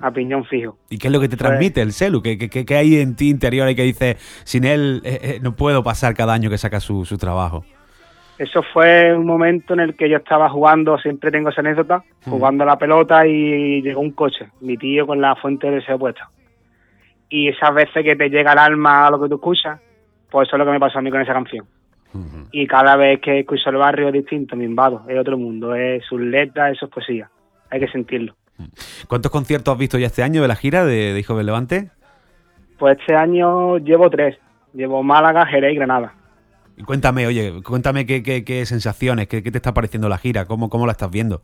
a 0.00 0.10
piñón 0.12 0.44
fijo. 0.44 0.78
¿Y 0.88 0.98
qué 0.98 1.08
es 1.08 1.12
lo 1.12 1.20
que 1.20 1.28
te 1.28 1.36
transmite 1.36 1.82
el 1.82 1.92
celu? 1.92 2.22
¿Qué, 2.22 2.38
qué, 2.38 2.64
qué 2.64 2.76
hay 2.76 3.00
en 3.00 3.16
ti 3.16 3.30
interior 3.30 3.68
y 3.68 3.74
que 3.74 3.82
dice, 3.82 4.16
sin 4.44 4.64
él 4.64 5.02
eh, 5.04 5.18
eh, 5.22 5.38
no 5.42 5.56
puedo 5.56 5.82
pasar 5.82 6.14
cada 6.14 6.32
año 6.32 6.50
que 6.50 6.58
saca 6.58 6.78
su, 6.78 7.04
su 7.04 7.18
trabajo? 7.18 7.64
Eso 8.38 8.62
fue 8.72 9.12
un 9.12 9.26
momento 9.26 9.74
en 9.74 9.80
el 9.80 9.96
que 9.96 10.08
yo 10.08 10.18
estaba 10.18 10.48
jugando, 10.48 10.96
siempre 10.98 11.32
tengo 11.32 11.48
esa 11.48 11.60
anécdota, 11.60 12.04
jugando 12.24 12.62
a 12.62 12.66
la 12.68 12.78
pelota 12.78 13.26
y 13.26 13.82
llegó 13.82 14.00
un 14.00 14.12
coche, 14.12 14.50
mi 14.60 14.76
tío 14.76 15.08
con 15.08 15.20
la 15.20 15.34
fuente 15.34 15.68
de 15.68 15.76
deseo 15.76 15.98
puesta 15.98 16.30
y 17.28 17.48
esas 17.48 17.74
veces 17.74 18.02
que 18.02 18.16
te 18.16 18.30
llega 18.30 18.52
el 18.52 18.58
alma 18.58 19.06
a 19.06 19.10
lo 19.10 19.20
que 19.20 19.28
tú 19.28 19.36
escuchas, 19.36 19.80
pues 20.30 20.48
eso 20.48 20.56
es 20.56 20.58
lo 20.58 20.64
que 20.64 20.72
me 20.72 20.80
pasó 20.80 20.98
a 20.98 21.02
mí 21.02 21.10
con 21.10 21.20
esa 21.20 21.32
canción. 21.32 21.66
Y 22.52 22.66
cada 22.66 22.96
vez 22.96 23.20
que 23.20 23.40
escucho 23.40 23.68
el 23.68 23.76
barrio 23.76 24.08
es 24.08 24.14
distinto, 24.14 24.56
me 24.56 24.64
invado, 24.64 25.02
es 25.08 25.18
otro 25.18 25.36
mundo, 25.36 25.74
es 25.74 26.04
sus 26.06 26.20
letras, 26.20 26.72
eso 26.72 26.86
es 26.86 26.90
poesía, 26.90 27.30
hay 27.70 27.80
que 27.80 27.88
sentirlo. 27.88 28.34
¿Cuántos 29.06 29.30
conciertos 29.30 29.72
has 29.72 29.78
visto 29.78 29.98
ya 29.98 30.06
este 30.06 30.22
año 30.22 30.42
de 30.42 30.48
la 30.48 30.56
gira 30.56 30.84
de, 30.84 31.12
de 31.12 31.20
Hijo 31.20 31.36
del 31.36 31.46
Levante? 31.46 31.90
Pues 32.78 32.98
este 32.98 33.14
año 33.14 33.76
llevo 33.78 34.08
tres, 34.08 34.38
llevo 34.72 35.02
Málaga, 35.02 35.46
Jerez 35.46 35.74
y 35.74 35.76
Granada. 35.76 36.14
Y 36.76 36.82
cuéntame, 36.82 37.26
oye, 37.26 37.62
cuéntame 37.62 38.06
qué, 38.06 38.22
qué, 38.22 38.42
qué 38.42 38.64
sensaciones, 38.64 39.28
qué, 39.28 39.42
qué, 39.42 39.50
te 39.50 39.58
está 39.58 39.74
pareciendo 39.74 40.08
la 40.08 40.18
gira, 40.18 40.46
cómo, 40.46 40.70
cómo 40.70 40.86
la 40.86 40.92
estás 40.92 41.10
viendo. 41.10 41.42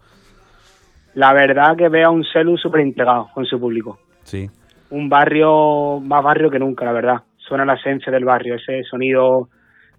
La 1.12 1.33
verdad 1.33 1.77
que 1.77 1.88
veo 1.88 2.09
a 2.09 2.11
un 2.11 2.25
celu 2.25 2.57
súper 2.57 2.81
integrado 2.81 3.29
con 3.35 3.44
su 3.44 3.61
público. 3.61 3.99
Sí 4.23 4.49
un 4.94 5.09
barrio 5.09 6.00
más 6.00 6.22
barrio 6.22 6.50
que 6.50 6.59
nunca, 6.59 6.85
la 6.85 6.92
verdad. 6.92 7.22
Suena 7.37 7.64
la 7.64 7.74
esencia 7.74 8.12
del 8.12 8.24
barrio, 8.24 8.54
ese 8.54 8.85
sonido 8.85 9.48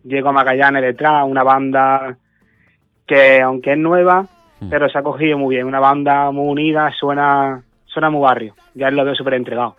Diego 0.03 0.31
Magallanes 0.31 0.81
detrás, 0.81 1.25
una 1.27 1.43
banda 1.43 2.17
que 3.05 3.41
aunque 3.41 3.73
es 3.73 3.77
nueva, 3.77 4.25
mm. 4.61 4.69
pero 4.69 4.89
se 4.89 4.97
ha 4.97 5.03
cogido 5.03 5.37
muy 5.37 5.55
bien, 5.55 5.67
una 5.67 5.79
banda 5.79 6.31
muy 6.31 6.49
unida, 6.49 6.91
suena 6.97 7.61
suena 7.85 8.09
muy 8.09 8.21
barrio, 8.21 8.55
ya 8.73 8.89
lo 8.89 9.05
veo 9.05 9.15
súper 9.15 9.35
entregado. 9.35 9.75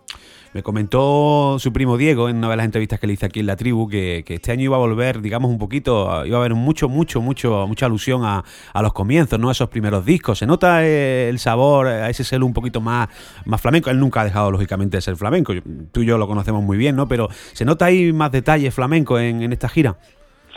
Me 0.52 0.62
comentó 0.62 1.58
su 1.58 1.72
primo 1.72 1.96
Diego 1.96 2.28
en 2.28 2.36
una 2.38 2.50
de 2.50 2.56
las 2.56 2.66
entrevistas 2.66 2.98
que 3.00 3.06
le 3.06 3.14
hice 3.14 3.26
aquí 3.26 3.40
en 3.40 3.46
la 3.46 3.56
tribu 3.56 3.88
que, 3.88 4.24
este 4.26 4.52
año 4.52 4.64
iba 4.64 4.76
a 4.76 4.78
volver, 4.78 5.20
digamos, 5.20 5.50
un 5.50 5.58
poquito, 5.58 6.24
iba 6.24 6.36
a 6.36 6.40
haber 6.40 6.54
mucho, 6.54 6.88
mucho, 6.88 7.20
mucho, 7.20 7.66
mucha 7.66 7.86
alusión 7.86 8.22
a, 8.24 8.42
los 8.80 8.92
comienzos, 8.92 9.38
¿no? 9.38 9.48
A 9.48 9.52
esos 9.52 9.68
primeros 9.68 10.04
discos. 10.04 10.38
Se 10.38 10.46
nota 10.46 10.84
eh, 10.84 11.28
el 11.28 11.38
sabor, 11.38 11.86
a 11.86 12.08
ese 12.08 12.24
celo 12.24 12.46
un 12.46 12.52
poquito 12.52 12.80
más, 12.80 13.08
más 13.44 13.60
flamenco. 13.60 13.90
Él 13.90 13.98
nunca 13.98 14.20
ha 14.20 14.24
dejado, 14.24 14.50
lógicamente, 14.50 14.96
de 14.96 15.00
ser 15.00 15.16
flamenco. 15.16 15.52
Tú 15.92 16.02
y 16.02 16.06
yo 16.06 16.18
lo 16.18 16.26
conocemos 16.26 16.62
muy 16.62 16.76
bien, 16.76 16.96
¿no? 16.96 17.08
Pero 17.08 17.28
¿se 17.30 17.64
nota 17.64 17.86
ahí 17.86 18.12
más 18.12 18.32
detalle 18.32 18.70
flamenco 18.70 19.18
en, 19.18 19.42
en 19.42 19.52
esta 19.52 19.68
gira? 19.68 19.96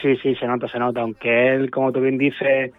Sí, 0.02 0.16
sí, 0.18 0.36
se 0.36 0.48
nota, 0.48 0.68
se 0.68 0.80
nota. 0.80 1.02
Aunque 1.02 1.56
él, 1.56 1.72
como 1.72 1.92
tú 1.92 2.00
bien 2.02 2.18
dices, 2.18 2.72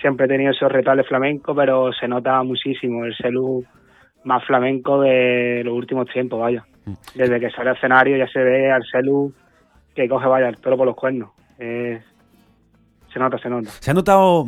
siempre 0.00 0.26
ha 0.26 0.28
tenido 0.28 0.52
esos 0.52 0.70
retales 0.70 1.06
flamencos, 1.06 1.56
pero 1.56 1.92
se 1.92 2.06
nota 2.08 2.42
muchísimo 2.42 3.04
el 3.04 3.14
celu 3.16 3.64
más 4.24 4.44
flamenco 4.44 5.00
de 5.00 5.62
los 5.64 5.74
últimos 5.74 6.08
tiempos, 6.08 6.40
vaya. 6.40 6.64
Desde 7.14 7.38
que 7.38 7.50
sale 7.50 7.70
al 7.70 7.76
escenario 7.76 8.16
ya 8.16 8.26
se 8.28 8.40
ve 8.40 8.70
al 8.70 8.82
celu 8.90 9.32
que 9.94 10.08
coge, 10.08 10.26
vaya, 10.26 10.48
el 10.48 10.58
toro 10.58 10.76
por 10.76 10.86
los 10.86 10.96
cuernos. 10.96 11.30
se 11.58 12.00
nota, 13.18 13.38
se 13.38 13.50
nota. 13.50 13.70
Se 13.70 13.90
ha 13.90 13.94
notado, 13.94 14.44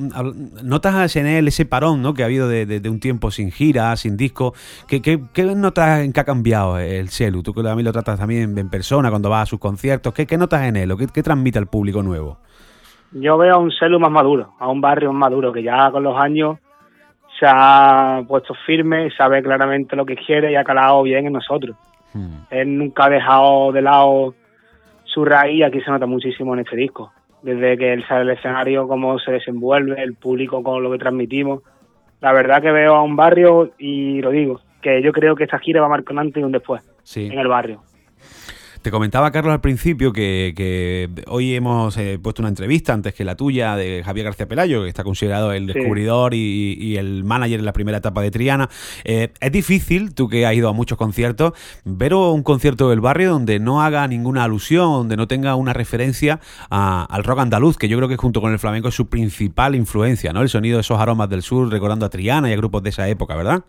notas 0.62 1.16
en 1.16 1.26
él 1.26 1.48
ese 1.48 1.66
parón 1.66 2.02
¿no? 2.02 2.14
que 2.14 2.22
ha 2.22 2.26
habido 2.26 2.48
de, 2.48 2.80
un 2.88 3.00
tiempo 3.00 3.30
sin 3.30 3.50
gira, 3.50 3.94
sin 3.96 4.16
disco. 4.16 4.54
¿Qué, 4.88 5.02
qué, 5.02 5.20
qué 5.34 5.44
notas 5.54 6.00
en 6.00 6.12
qué 6.12 6.20
ha 6.20 6.24
cambiado 6.24 6.78
el 6.78 7.08
celu? 7.08 7.42
Tú 7.42 7.52
que 7.52 7.62
también 7.62 7.84
lo 7.84 7.92
tratas 7.92 8.18
también 8.18 8.56
en 8.56 8.70
persona 8.70 9.10
cuando 9.10 9.28
vas 9.28 9.42
a 9.42 9.46
sus 9.46 9.58
conciertos. 9.58 10.14
¿Qué, 10.14 10.26
qué 10.26 10.38
notas 10.38 10.62
en 10.62 10.76
él 10.76 10.90
o 10.92 10.96
qué, 10.96 11.06
qué 11.12 11.22
transmite 11.22 11.58
al 11.58 11.66
público 11.66 12.02
nuevo? 12.02 12.38
Yo 13.12 13.36
veo 13.36 13.54
a 13.56 13.58
un 13.58 13.72
celu 13.72 13.98
más 13.98 14.12
maduro, 14.12 14.54
a 14.60 14.68
un 14.68 14.80
barrio 14.80 15.12
más 15.12 15.20
maduro, 15.20 15.52
que 15.52 15.64
ya 15.64 15.90
con 15.90 16.04
los 16.04 16.16
años 16.16 16.58
se 17.40 17.46
ha 17.48 18.22
puesto 18.28 18.54
firme, 18.66 19.10
sabe 19.16 19.42
claramente 19.42 19.96
lo 19.96 20.04
que 20.04 20.14
quiere 20.14 20.52
y 20.52 20.56
ha 20.56 20.62
calado 20.62 21.02
bien 21.02 21.26
en 21.26 21.32
nosotros. 21.32 21.74
Hmm. 22.12 22.42
Él 22.50 22.76
nunca 22.76 23.06
ha 23.06 23.10
dejado 23.10 23.72
de 23.72 23.80
lado 23.80 24.34
su 25.04 25.24
raíz 25.24 25.60
y 25.60 25.62
aquí 25.62 25.80
se 25.80 25.90
nota 25.90 26.04
muchísimo 26.04 26.52
en 26.52 26.60
este 26.60 26.76
disco. 26.76 27.12
Desde 27.42 27.78
que 27.78 27.94
él 27.94 28.04
sale 28.06 28.26
del 28.26 28.36
escenario, 28.36 28.86
cómo 28.86 29.18
se 29.18 29.32
desenvuelve, 29.32 30.02
el 30.02 30.14
público 30.14 30.62
con 30.62 30.82
lo 30.82 30.90
que 30.90 30.98
transmitimos. 30.98 31.62
La 32.20 32.32
verdad 32.32 32.60
que 32.60 32.70
veo 32.70 32.94
a 32.94 33.02
un 33.02 33.16
barrio, 33.16 33.72
y 33.78 34.20
lo 34.20 34.30
digo, 34.30 34.60
que 34.82 35.00
yo 35.02 35.10
creo 35.10 35.34
que 35.34 35.44
esta 35.44 35.58
gira 35.58 35.80
va 35.80 35.86
a 35.86 35.90
marcar 35.90 36.12
un 36.12 36.18
antes 36.18 36.42
y 36.42 36.44
un 36.44 36.52
después 36.52 36.82
en 37.16 37.38
el 37.38 37.48
barrio. 37.48 37.80
Te 38.82 38.90
comentaba, 38.90 39.30
Carlos, 39.30 39.52
al 39.52 39.60
principio 39.60 40.10
que, 40.10 41.10
hoy 41.26 41.54
hemos 41.54 41.98
eh, 41.98 42.18
puesto 42.18 42.40
una 42.40 42.48
entrevista 42.48 42.94
antes 42.94 43.12
que 43.12 43.24
la 43.24 43.34
tuya 43.34 43.76
de 43.76 44.02
Javier 44.02 44.24
García 44.24 44.48
Pelayo, 44.48 44.84
que 44.84 44.88
está 44.88 45.04
considerado 45.04 45.52
el 45.52 45.66
descubridor 45.66 46.32
y, 46.32 46.96
el 46.96 47.22
manager 47.22 47.58
en 47.58 47.66
la 47.66 47.74
primera 47.74 47.98
etapa 47.98 48.22
de 48.22 48.30
Triana. 48.30 48.70
Eh, 49.04 49.34
es 49.38 49.52
difícil, 49.52 50.14
tú 50.14 50.30
que 50.30 50.46
has 50.46 50.54
ido 50.54 50.70
a 50.70 50.72
muchos 50.72 50.96
conciertos, 50.96 51.52
ver 51.84 52.14
un 52.14 52.42
concierto 52.42 52.88
del 52.88 53.02
barrio 53.02 53.32
donde 53.32 53.58
no 53.58 53.82
haga 53.82 54.08
ninguna 54.08 54.44
alusión, 54.44 54.92
donde 54.92 55.16
no 55.18 55.28
tenga 55.28 55.56
una 55.56 55.74
referencia 55.74 56.40
al 56.70 57.24
rock 57.24 57.40
andaluz, 57.40 57.76
que 57.76 57.86
yo 57.86 57.98
creo 57.98 58.08
que 58.08 58.16
junto 58.16 58.40
con 58.40 58.50
el 58.50 58.58
flamenco 58.58 58.88
es 58.88 58.94
su 58.94 59.10
principal 59.10 59.74
influencia, 59.74 60.32
¿no? 60.32 60.40
El 60.40 60.48
sonido 60.48 60.78
de 60.78 60.80
esos 60.80 60.98
aromas 60.98 61.28
del 61.28 61.42
sur, 61.42 61.70
recordando 61.70 62.06
a 62.06 62.08
Triana 62.08 62.48
y 62.48 62.54
a 62.54 62.56
grupos 62.56 62.82
de 62.82 62.88
esa 62.88 63.06
época, 63.08 63.36
¿verdad? 63.36 63.62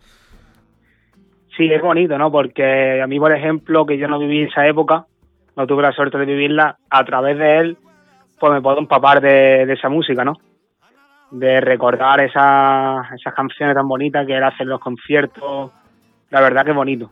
Sí, 1.56 1.70
es 1.70 1.82
bonito, 1.82 2.16
¿no? 2.16 2.30
Porque 2.30 3.00
a 3.02 3.06
mí, 3.06 3.18
por 3.18 3.32
ejemplo, 3.32 3.84
que 3.84 3.98
yo 3.98 4.08
no 4.08 4.18
viví 4.18 4.42
esa 4.44 4.66
época, 4.66 5.06
no 5.56 5.66
tuve 5.66 5.82
la 5.82 5.92
suerte 5.92 6.18
de 6.18 6.24
vivirla, 6.24 6.76
a 6.88 7.04
través 7.04 7.38
de 7.38 7.58
él, 7.58 7.76
pues 8.40 8.52
me 8.52 8.62
puedo 8.62 8.78
empapar 8.78 9.20
de, 9.20 9.70
esa 9.70 9.88
música, 9.88 10.24
¿no? 10.24 10.38
De 11.30 11.60
recordar 11.60 12.20
esas, 12.20 13.12
esas 13.12 13.34
canciones 13.34 13.74
tan 13.74 13.86
bonitas 13.86 14.26
que 14.26 14.36
él 14.36 14.44
hace 14.44 14.62
en 14.62 14.70
los 14.70 14.80
conciertos. 14.80 15.70
La 16.30 16.40
verdad 16.40 16.64
que 16.64 16.70
es 16.70 16.76
bonito. 16.76 17.10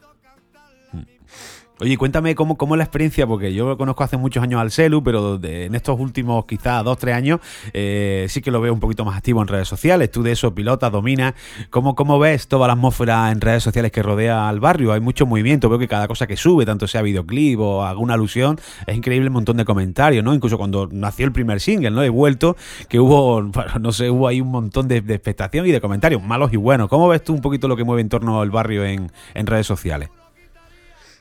Oye, 1.82 1.96
cuéntame 1.96 2.34
cómo, 2.34 2.58
cómo 2.58 2.74
es 2.74 2.78
la 2.78 2.84
experiencia, 2.84 3.26
porque 3.26 3.54
yo 3.54 3.78
conozco 3.78 4.04
hace 4.04 4.18
muchos 4.18 4.42
años 4.42 4.60
al 4.60 4.70
Celu, 4.70 5.02
pero 5.02 5.40
en 5.42 5.74
estos 5.74 5.98
últimos 5.98 6.44
quizás 6.44 6.84
dos, 6.84 6.98
tres 6.98 7.14
años 7.14 7.40
eh, 7.72 8.26
sí 8.28 8.42
que 8.42 8.50
lo 8.50 8.60
veo 8.60 8.74
un 8.74 8.80
poquito 8.80 9.06
más 9.06 9.16
activo 9.16 9.40
en 9.40 9.48
redes 9.48 9.66
sociales. 9.66 10.10
Tú 10.10 10.22
de 10.22 10.32
eso 10.32 10.54
pilotas, 10.54 10.92
dominas. 10.92 11.32
¿Cómo, 11.70 11.94
¿Cómo 11.94 12.18
ves 12.18 12.48
toda 12.48 12.66
la 12.66 12.74
atmósfera 12.74 13.30
en 13.30 13.40
redes 13.40 13.62
sociales 13.62 13.92
que 13.92 14.02
rodea 14.02 14.46
al 14.46 14.60
barrio? 14.60 14.92
Hay 14.92 15.00
mucho 15.00 15.24
movimiento, 15.24 15.70
veo 15.70 15.78
que 15.78 15.88
cada 15.88 16.06
cosa 16.06 16.26
que 16.26 16.36
sube, 16.36 16.66
tanto 16.66 16.86
sea 16.86 17.00
videoclip 17.00 17.58
o 17.60 17.82
alguna 17.82 18.12
alusión, 18.12 18.60
es 18.86 18.94
increíble 18.94 19.28
el 19.28 19.32
montón 19.32 19.56
de 19.56 19.64
comentarios, 19.64 20.22
¿no? 20.22 20.34
Incluso 20.34 20.58
cuando 20.58 20.86
nació 20.92 21.24
el 21.24 21.32
primer 21.32 21.60
single, 21.60 21.92
¿no? 21.92 22.02
He 22.02 22.10
vuelto, 22.10 22.58
que 22.90 23.00
hubo, 23.00 23.40
no 23.80 23.92
sé, 23.92 24.10
hubo 24.10 24.28
ahí 24.28 24.42
un 24.42 24.48
montón 24.48 24.86
de, 24.86 24.98
expectación 24.98 25.66
y 25.66 25.70
de 25.70 25.80
comentarios, 25.80 26.22
malos 26.22 26.52
y 26.52 26.58
buenos. 26.58 26.90
¿Cómo 26.90 27.08
ves 27.08 27.24
tú 27.24 27.32
un 27.32 27.40
poquito 27.40 27.68
lo 27.68 27.76
que 27.76 27.84
mueve 27.84 28.02
en 28.02 28.10
torno 28.10 28.42
al 28.42 28.50
barrio 28.50 28.84
en, 28.84 29.10
en 29.32 29.46
redes 29.46 29.66
sociales? 29.66 30.10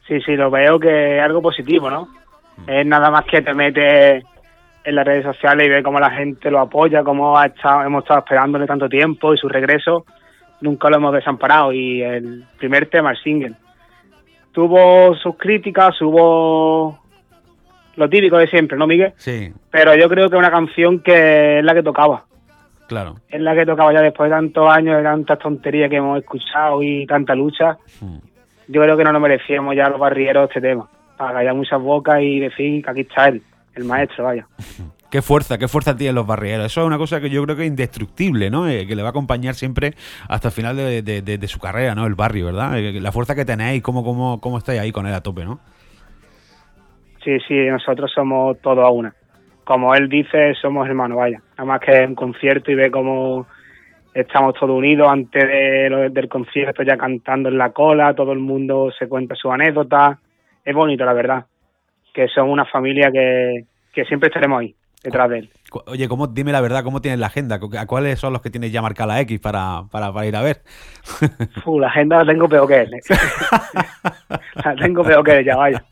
Sí, 0.10 0.20
sí, 0.22 0.36
lo 0.36 0.50
veo 0.50 0.80
que 0.80 1.18
es 1.18 1.24
algo 1.24 1.40
positivo, 1.40 1.88
¿no? 1.88 2.08
Mm. 2.58 2.70
Es 2.70 2.86
nada 2.88 3.12
más 3.12 3.26
que 3.26 3.44
te 3.44 3.54
metes 3.54 4.24
en 4.84 4.96
las 4.96 5.06
redes 5.06 5.24
sociales 5.24 5.68
y 5.68 5.70
ves 5.70 5.84
cómo 5.84 6.00
la 6.00 6.10
gente 6.10 6.50
lo 6.50 6.60
apoya, 6.60 7.04
cómo 7.04 7.38
ha 7.38 7.46
estado, 7.46 7.84
hemos 7.84 8.04
estado 8.04 8.22
esperándole 8.22 8.66
tanto 8.66 8.90
tiempo 8.90 9.36
y 9.36 9.38
su 9.38 9.48
regreso 9.48 10.06
nunca 10.62 10.90
lo 10.90 10.96
hemos 10.96 11.14
desamparado. 11.14 11.72
Y 11.72 12.02
el 12.02 12.44
primer 12.58 12.88
tema, 12.88 13.12
el 13.12 13.18
single, 13.18 13.54
tuvo 14.52 15.16
sus 15.16 15.38
críticas, 15.38 16.02
hubo 16.02 16.98
lo 17.96 18.10
típico 18.10 18.40
de 18.40 18.48
siempre, 18.48 18.80
¿no, 18.80 18.88
Miguel? 18.88 19.14
Sí. 19.18 19.54
Pero 19.70 19.94
yo 19.96 20.10
creo 20.10 20.28
que 20.28 20.36
es 20.36 20.40
una 20.40 20.50
canción 20.50 21.02
que 21.02 21.60
es 21.60 21.64
la 21.64 21.76
que 21.76 21.84
tocaba. 21.84 22.26
Claro. 22.88 23.18
Es 23.30 23.40
la 23.40 23.54
que 23.54 23.68
tocaba 23.68 23.94
ya 23.94 24.02
después 24.02 24.32
de 24.32 24.36
tantos 24.36 24.72
años, 24.72 24.98
de 24.98 25.04
tantas 25.04 25.38
tonterías 25.38 25.88
que 25.88 25.98
hemos 25.98 26.18
escuchado 26.18 26.82
y 26.82 27.06
tanta 27.06 27.36
lucha. 27.36 27.78
Mm 28.02 28.30
yo 28.70 28.82
creo 28.84 28.96
que 28.96 29.04
no 29.04 29.12
nos 29.12 29.22
merecíamos 29.22 29.76
ya 29.76 29.90
los 29.90 30.00
barrieros 30.00 30.48
este 30.48 30.62
tema, 30.62 30.88
para 31.18 31.34
callar 31.34 31.56
muchas 31.56 31.82
bocas 31.82 32.22
y 32.22 32.40
decir 32.40 32.84
que 32.84 32.90
aquí 32.90 33.02
está 33.02 33.28
él, 33.28 33.42
el 33.76 33.84
maestro, 33.84 34.26
vaya. 34.26 34.48
Qué 35.10 35.24
fuerza, 35.24 35.58
qué 35.58 35.68
fuerza 35.68 35.98
tienen 35.98 36.14
los 36.14 36.28
barrieros. 36.28 36.68
Eso 36.68 36.82
es 36.82 36.86
una 36.86 37.00
cosa 37.00 37.20
que 37.20 37.32
yo 37.32 37.44
creo 37.44 37.56
que 37.56 37.64
es 37.64 37.68
indestructible, 37.68 38.52
¿no? 38.52 38.70
Eh, 38.70 38.86
que 38.86 38.96
le 38.96 39.02
va 39.02 39.08
a 39.08 39.10
acompañar 39.10 39.56
siempre 39.56 39.96
hasta 40.28 40.50
el 40.50 40.54
final 40.54 40.78
de, 40.78 41.48
su 41.48 41.60
carrera, 41.60 41.96
¿no? 41.96 42.06
El 42.06 42.14
barrio, 42.14 42.46
¿verdad? 42.46 42.78
Eh, 42.78 43.02
la 43.02 43.12
fuerza 43.12 43.34
que 43.34 43.44
tenéis, 43.44 43.82
cómo, 43.82 44.04
cómo, 44.04 44.40
cómo 44.40 44.60
estáis 44.60 44.80
ahí 44.80 44.92
con 44.92 45.08
él 45.08 45.14
a 45.16 45.22
tope, 45.22 45.46
¿no? 45.46 45.62
Sí, 47.24 47.40
sí, 47.48 47.56
nosotros 47.72 48.12
somos 48.14 48.62
todos 48.62 48.86
a 48.86 48.92
una. 48.92 49.16
Como 49.64 49.96
él 49.96 50.10
dice, 50.10 50.54
somos 50.62 50.88
hermanos, 50.88 51.18
vaya. 51.18 51.42
Nada 51.58 51.66
más 51.66 51.80
que 51.80 52.06
un 52.06 52.14
concierto 52.14 52.72
y 52.72 52.76
ve 52.76 52.92
cómo 52.92 53.48
estamos 54.14 54.56
todos 54.56 54.78
unidos 54.78 55.08
antes 55.10 55.44
de, 55.44 56.10
del 56.12 56.30
concierto 56.30 56.84
ya 56.84 56.98
cantando 56.98 57.50
en 57.50 57.58
la 57.58 57.72
cola, 57.72 58.14
todo 58.14 58.32
el 58.32 58.40
mundo 58.40 58.92
se 58.98 59.08
cuenta 59.08 59.36
su 59.36 59.52
anécdota. 59.52 60.20
Es 60.64 60.76
bonito, 60.76 61.06
la 61.06 61.14
verdad, 61.14 61.46
que 62.14 62.28
son 62.28 62.50
una 62.50 62.66
familia 62.66 63.12
que, 63.12 63.66
que 63.94 64.06
siempre 64.06 64.28
estaremos 64.28 64.62
ahí, 64.62 64.76
detrás 65.04 65.30
de 65.30 65.40
él. 65.40 65.50
Oye, 65.86 66.08
¿cómo, 66.08 66.28
dime 66.28 66.52
la 66.52 66.62
verdad, 66.62 66.84
¿cómo 66.84 67.02
tienes 67.02 67.20
la 67.20 67.28
agenda? 67.28 67.60
¿A 67.78 67.86
cuáles 67.86 68.20
son 68.20 68.34
los 68.34 68.42
que 68.42 68.50
tienes 68.50 68.72
ya 68.72 68.82
marcada 68.82 69.14
la 69.14 69.22
X 69.22 69.40
para, 69.40 69.84
para, 69.92 70.26
ir 70.26 70.36
a 70.36 70.42
ver? 70.42 70.64
la 71.80 71.88
agenda 71.88 72.24
la 72.24 72.26
tengo 72.32 72.50
peor 72.50 72.68
que 72.68 72.82
él. 72.82 72.94
¿eh? 72.94 73.00
la 74.66 74.76
tengo 74.76 75.04
peor 75.04 75.24
que 75.24 75.38
él, 75.38 75.46
ya 75.46 75.56
vaya. 75.56 75.84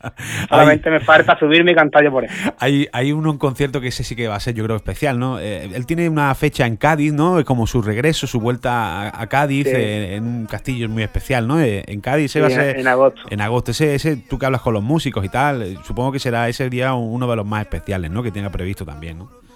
Solamente 0.48 0.90
me 0.90 1.00
falta 1.00 1.38
subirme 1.38 1.72
y 1.72 1.74
cantar 1.74 2.04
yo 2.04 2.10
por 2.10 2.24
él. 2.24 2.30
Hay, 2.58 2.88
hay 2.92 3.12
uno, 3.12 3.30
un 3.30 3.38
concierto 3.38 3.80
que 3.80 3.88
ese 3.88 4.02
sí 4.02 4.16
que 4.16 4.26
va 4.26 4.36
a 4.36 4.40
ser, 4.40 4.54
yo 4.54 4.64
creo, 4.64 4.76
especial, 4.76 5.18
¿no? 5.18 5.38
Eh, 5.38 5.70
él 5.72 5.86
tiene 5.86 6.08
una 6.08 6.34
fecha 6.34 6.66
en 6.66 6.76
Cádiz, 6.76 7.12
¿no? 7.12 7.44
Como 7.44 7.66
su 7.66 7.80
regreso, 7.80 8.26
su 8.26 8.40
vuelta 8.40 9.20
a, 9.20 9.26
Cádiz, 9.28 9.66
eh, 9.68 10.16
en 10.16 10.24
un 10.24 10.46
castillo 10.46 10.88
muy 10.88 11.02
especial, 11.02 11.46
¿no? 11.46 11.60
en 11.60 12.00
Cádiz 12.00 12.32
se 12.32 12.40
va 12.40 12.48
a 12.48 12.50
ser... 12.50 12.78
En 12.78 12.86
agosto. 12.86 13.20
En 13.30 13.40
agosto. 13.40 13.70
Ese, 13.70 13.94
ese, 13.94 14.16
tú 14.16 14.38
que 14.38 14.46
hablas 14.46 14.62
con 14.62 14.74
los 14.74 14.82
músicos 14.82 15.24
y 15.24 15.28
tal, 15.28 15.78
supongo 15.84 16.12
que 16.12 16.18
será 16.18 16.48
ese 16.48 16.68
día 16.70 16.94
uno 16.94 17.28
de 17.28 17.36
los 17.36 17.46
más 17.46 17.62
especiales, 17.62 18.10
¿no? 18.10 18.22
Que 18.22 18.30
tenga 18.30 18.50
previsto 18.50 18.84
también, 18.84 19.18
¿no? 19.18 19.47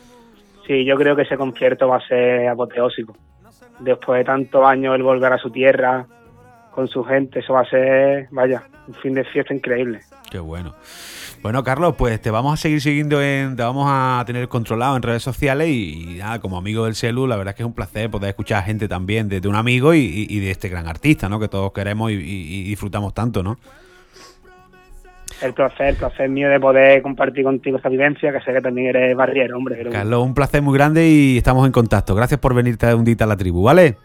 Sí, 0.67 0.85
yo 0.85 0.97
creo 0.97 1.17
que 1.17 1.23
ese 1.23 1.37
concierto 1.37 1.89
va 1.89 1.97
a 1.97 2.07
ser 2.07 2.49
apoteósico. 2.49 3.17
Después 3.81 4.19
de 4.19 4.25
tantos 4.25 4.65
años, 4.65 4.95
el 4.95 5.03
volver 5.03 5.33
a 5.33 5.39
su 5.39 5.51
tierra 5.51 6.07
con 6.73 6.89
su 6.89 7.05
gente, 7.05 7.41
eso 7.41 7.53
va 7.53 7.61
a 7.61 7.69
ser, 7.69 8.29
vaya, 8.31 8.63
un 8.89 8.95
fin 8.95 9.15
de 9.15 9.25
fiesta 9.25 9.53
increíble. 9.55 10.01
Qué 10.31 10.39
bueno. 10.39 10.75
Bueno, 11.43 11.65
Carlos, 11.65 11.97
pues 11.99 12.21
te 12.21 12.31
vamos 12.31 12.55
a 12.55 12.57
seguir 12.57 12.81
siguiendo, 12.81 13.21
en, 13.21 13.57
te 13.57 13.63
vamos 13.65 13.87
a 13.89 14.23
tener 14.25 14.49
controlado 14.49 14.97
en 14.97 15.03
redes 15.03 15.25
sociales 15.25 15.69
y, 15.69 16.17
nada, 16.19 16.41
como 16.41 16.57
amigo 16.57 16.85
del 16.85 16.95
celu, 16.95 17.27
la 17.27 17.37
verdad 17.37 17.51
es 17.51 17.57
que 17.57 17.63
es 17.65 17.67
un 17.67 17.75
placer 17.75 18.11
poder 18.11 18.31
escuchar 18.31 18.59
a 18.61 18.63
gente 18.63 18.87
también 18.87 19.29
de, 19.29 19.47
un 19.49 19.57
amigo 19.57 19.93
y, 19.93 20.27
y, 20.29 20.39
de 20.39 20.53
este 20.53 20.69
gran 20.69 20.87
artista, 20.87 21.29
¿no? 21.29 21.41
Que 21.41 21.49
todos 21.49 21.73
queremos 21.73 22.13
y, 22.13 22.63
disfrutamos 22.63 23.13
tanto, 23.13 23.43
¿no? 23.43 23.59
El 25.43 25.55
placer, 25.55 25.89
el 25.89 25.97
placer 25.97 26.29
mío 26.29 26.49
de 26.49 26.61
poder 26.61 27.03
compartir 27.03 27.45
contigo 27.45 27.77
esta 27.77 27.89
vivencia, 27.89 28.33
que 28.33 28.41
sé 28.41 28.53
que 28.53 28.61
también 28.61 28.89
eres 28.89 29.17
barriero, 29.17 29.57
hombre. 29.57 29.89
Carlos, 29.91 30.25
un 30.25 30.35
placer 30.35 30.63
muy 30.63 30.75
grande 30.77 31.09
y 31.09 31.39
estamos 31.39 31.67
en 31.67 31.73
contacto. 31.73 32.15
Gracias 32.15 32.41
por 32.41 32.55
venirte 32.55 32.93
un 32.95 33.05
día 33.05 33.17
a 33.21 33.27
la 33.27 33.37
tribu, 33.37 33.63
¿vale? 33.63 33.97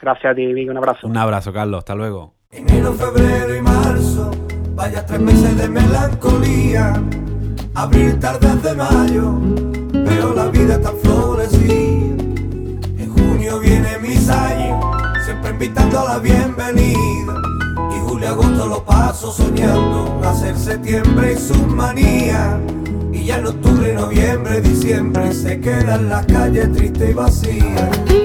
Gracias 0.00 0.32
a 0.32 0.34
ti, 0.34 0.52
Vic, 0.52 0.70
un 0.70 0.76
abrazo. 0.76 1.06
Un 1.06 1.16
abrazo, 1.16 1.52
Carlos, 1.52 1.78
hasta 1.78 1.94
luego. 1.94 2.34
Enero, 2.50 2.92
febrero 2.92 3.56
y 3.56 3.62
marzo, 3.62 4.30
vaya 4.74 5.06
tres 5.06 5.20
meses 5.20 5.56
de 5.56 5.68
melancolía. 5.68 6.92
Abril, 7.74 8.18
tardes 8.18 8.62
de 8.62 8.74
mayo, 8.74 9.32
veo 9.92 10.34
la 10.34 10.46
vida 10.48 10.80
tan 10.80 10.96
florecida. 10.98 12.24
En 12.98 13.08
junio 13.08 13.60
viene 13.60 13.98
mis 14.02 14.28
años, 14.28 14.84
siempre 15.24 15.52
invitando 15.52 16.00
a 16.00 16.14
la 16.14 16.18
bienvenida. 16.18 17.61
Julio 18.22 18.34
agosto 18.34 18.66
lo 18.68 18.84
paso 18.84 19.32
soñando, 19.32 20.20
hacer 20.24 20.56
septiembre 20.56 21.32
y 21.32 21.36
sus 21.36 21.66
manías. 21.66 22.56
Y 23.12 23.24
ya 23.24 23.38
en 23.38 23.46
octubre, 23.48 23.92
noviembre, 23.94 24.60
diciembre 24.60 25.34
se 25.34 25.58
quedan 25.60 26.08
las 26.08 26.24
calles 26.26 26.72
tristes 26.72 27.10
y 27.10 27.14
vacías. 27.14 28.21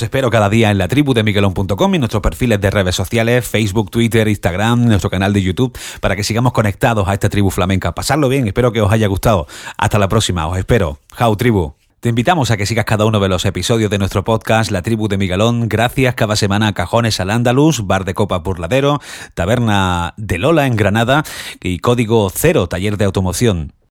Os 0.00 0.04
espero 0.04 0.30
cada 0.30 0.48
día 0.48 0.70
en 0.70 0.78
la 0.78 0.88
tribu 0.88 1.12
de 1.12 1.22
miguelón.com 1.22 1.94
y 1.94 1.98
nuestros 1.98 2.22
perfiles 2.22 2.58
de 2.58 2.70
redes 2.70 2.94
sociales, 2.94 3.46
Facebook, 3.46 3.90
Twitter, 3.90 4.28
Instagram, 4.28 4.86
nuestro 4.86 5.10
canal 5.10 5.34
de 5.34 5.42
YouTube, 5.42 5.78
para 6.00 6.16
que 6.16 6.24
sigamos 6.24 6.54
conectados 6.54 7.06
a 7.06 7.12
esta 7.12 7.28
tribu 7.28 7.50
flamenca. 7.50 7.94
Pasarlo 7.94 8.30
bien, 8.30 8.46
espero 8.46 8.72
que 8.72 8.80
os 8.80 8.90
haya 8.90 9.08
gustado. 9.08 9.46
Hasta 9.76 9.98
la 9.98 10.08
próxima, 10.08 10.46
os 10.46 10.56
espero. 10.56 11.00
How 11.20 11.36
tribu. 11.36 11.74
Te 12.00 12.08
invitamos 12.08 12.50
a 12.50 12.56
que 12.56 12.64
sigas 12.64 12.86
cada 12.86 13.04
uno 13.04 13.20
de 13.20 13.28
los 13.28 13.44
episodios 13.44 13.90
de 13.90 13.98
nuestro 13.98 14.24
podcast 14.24 14.70
La 14.70 14.80
Tribu 14.80 15.06
de 15.06 15.18
Miguelón. 15.18 15.68
Gracias 15.68 16.14
cada 16.14 16.34
semana 16.34 16.68
a 16.68 16.72
Cajones 16.72 17.20
al 17.20 17.28
Andalus, 17.28 17.86
Bar 17.86 18.06
de 18.06 18.14
Copa 18.14 18.38
Burladero, 18.38 19.02
Taberna 19.34 20.14
de 20.16 20.38
Lola 20.38 20.66
en 20.66 20.76
Granada 20.76 21.24
y 21.60 21.80
Código 21.80 22.32
Cero, 22.34 22.68
Taller 22.68 22.96
de 22.96 23.04
Automoción. 23.04 23.74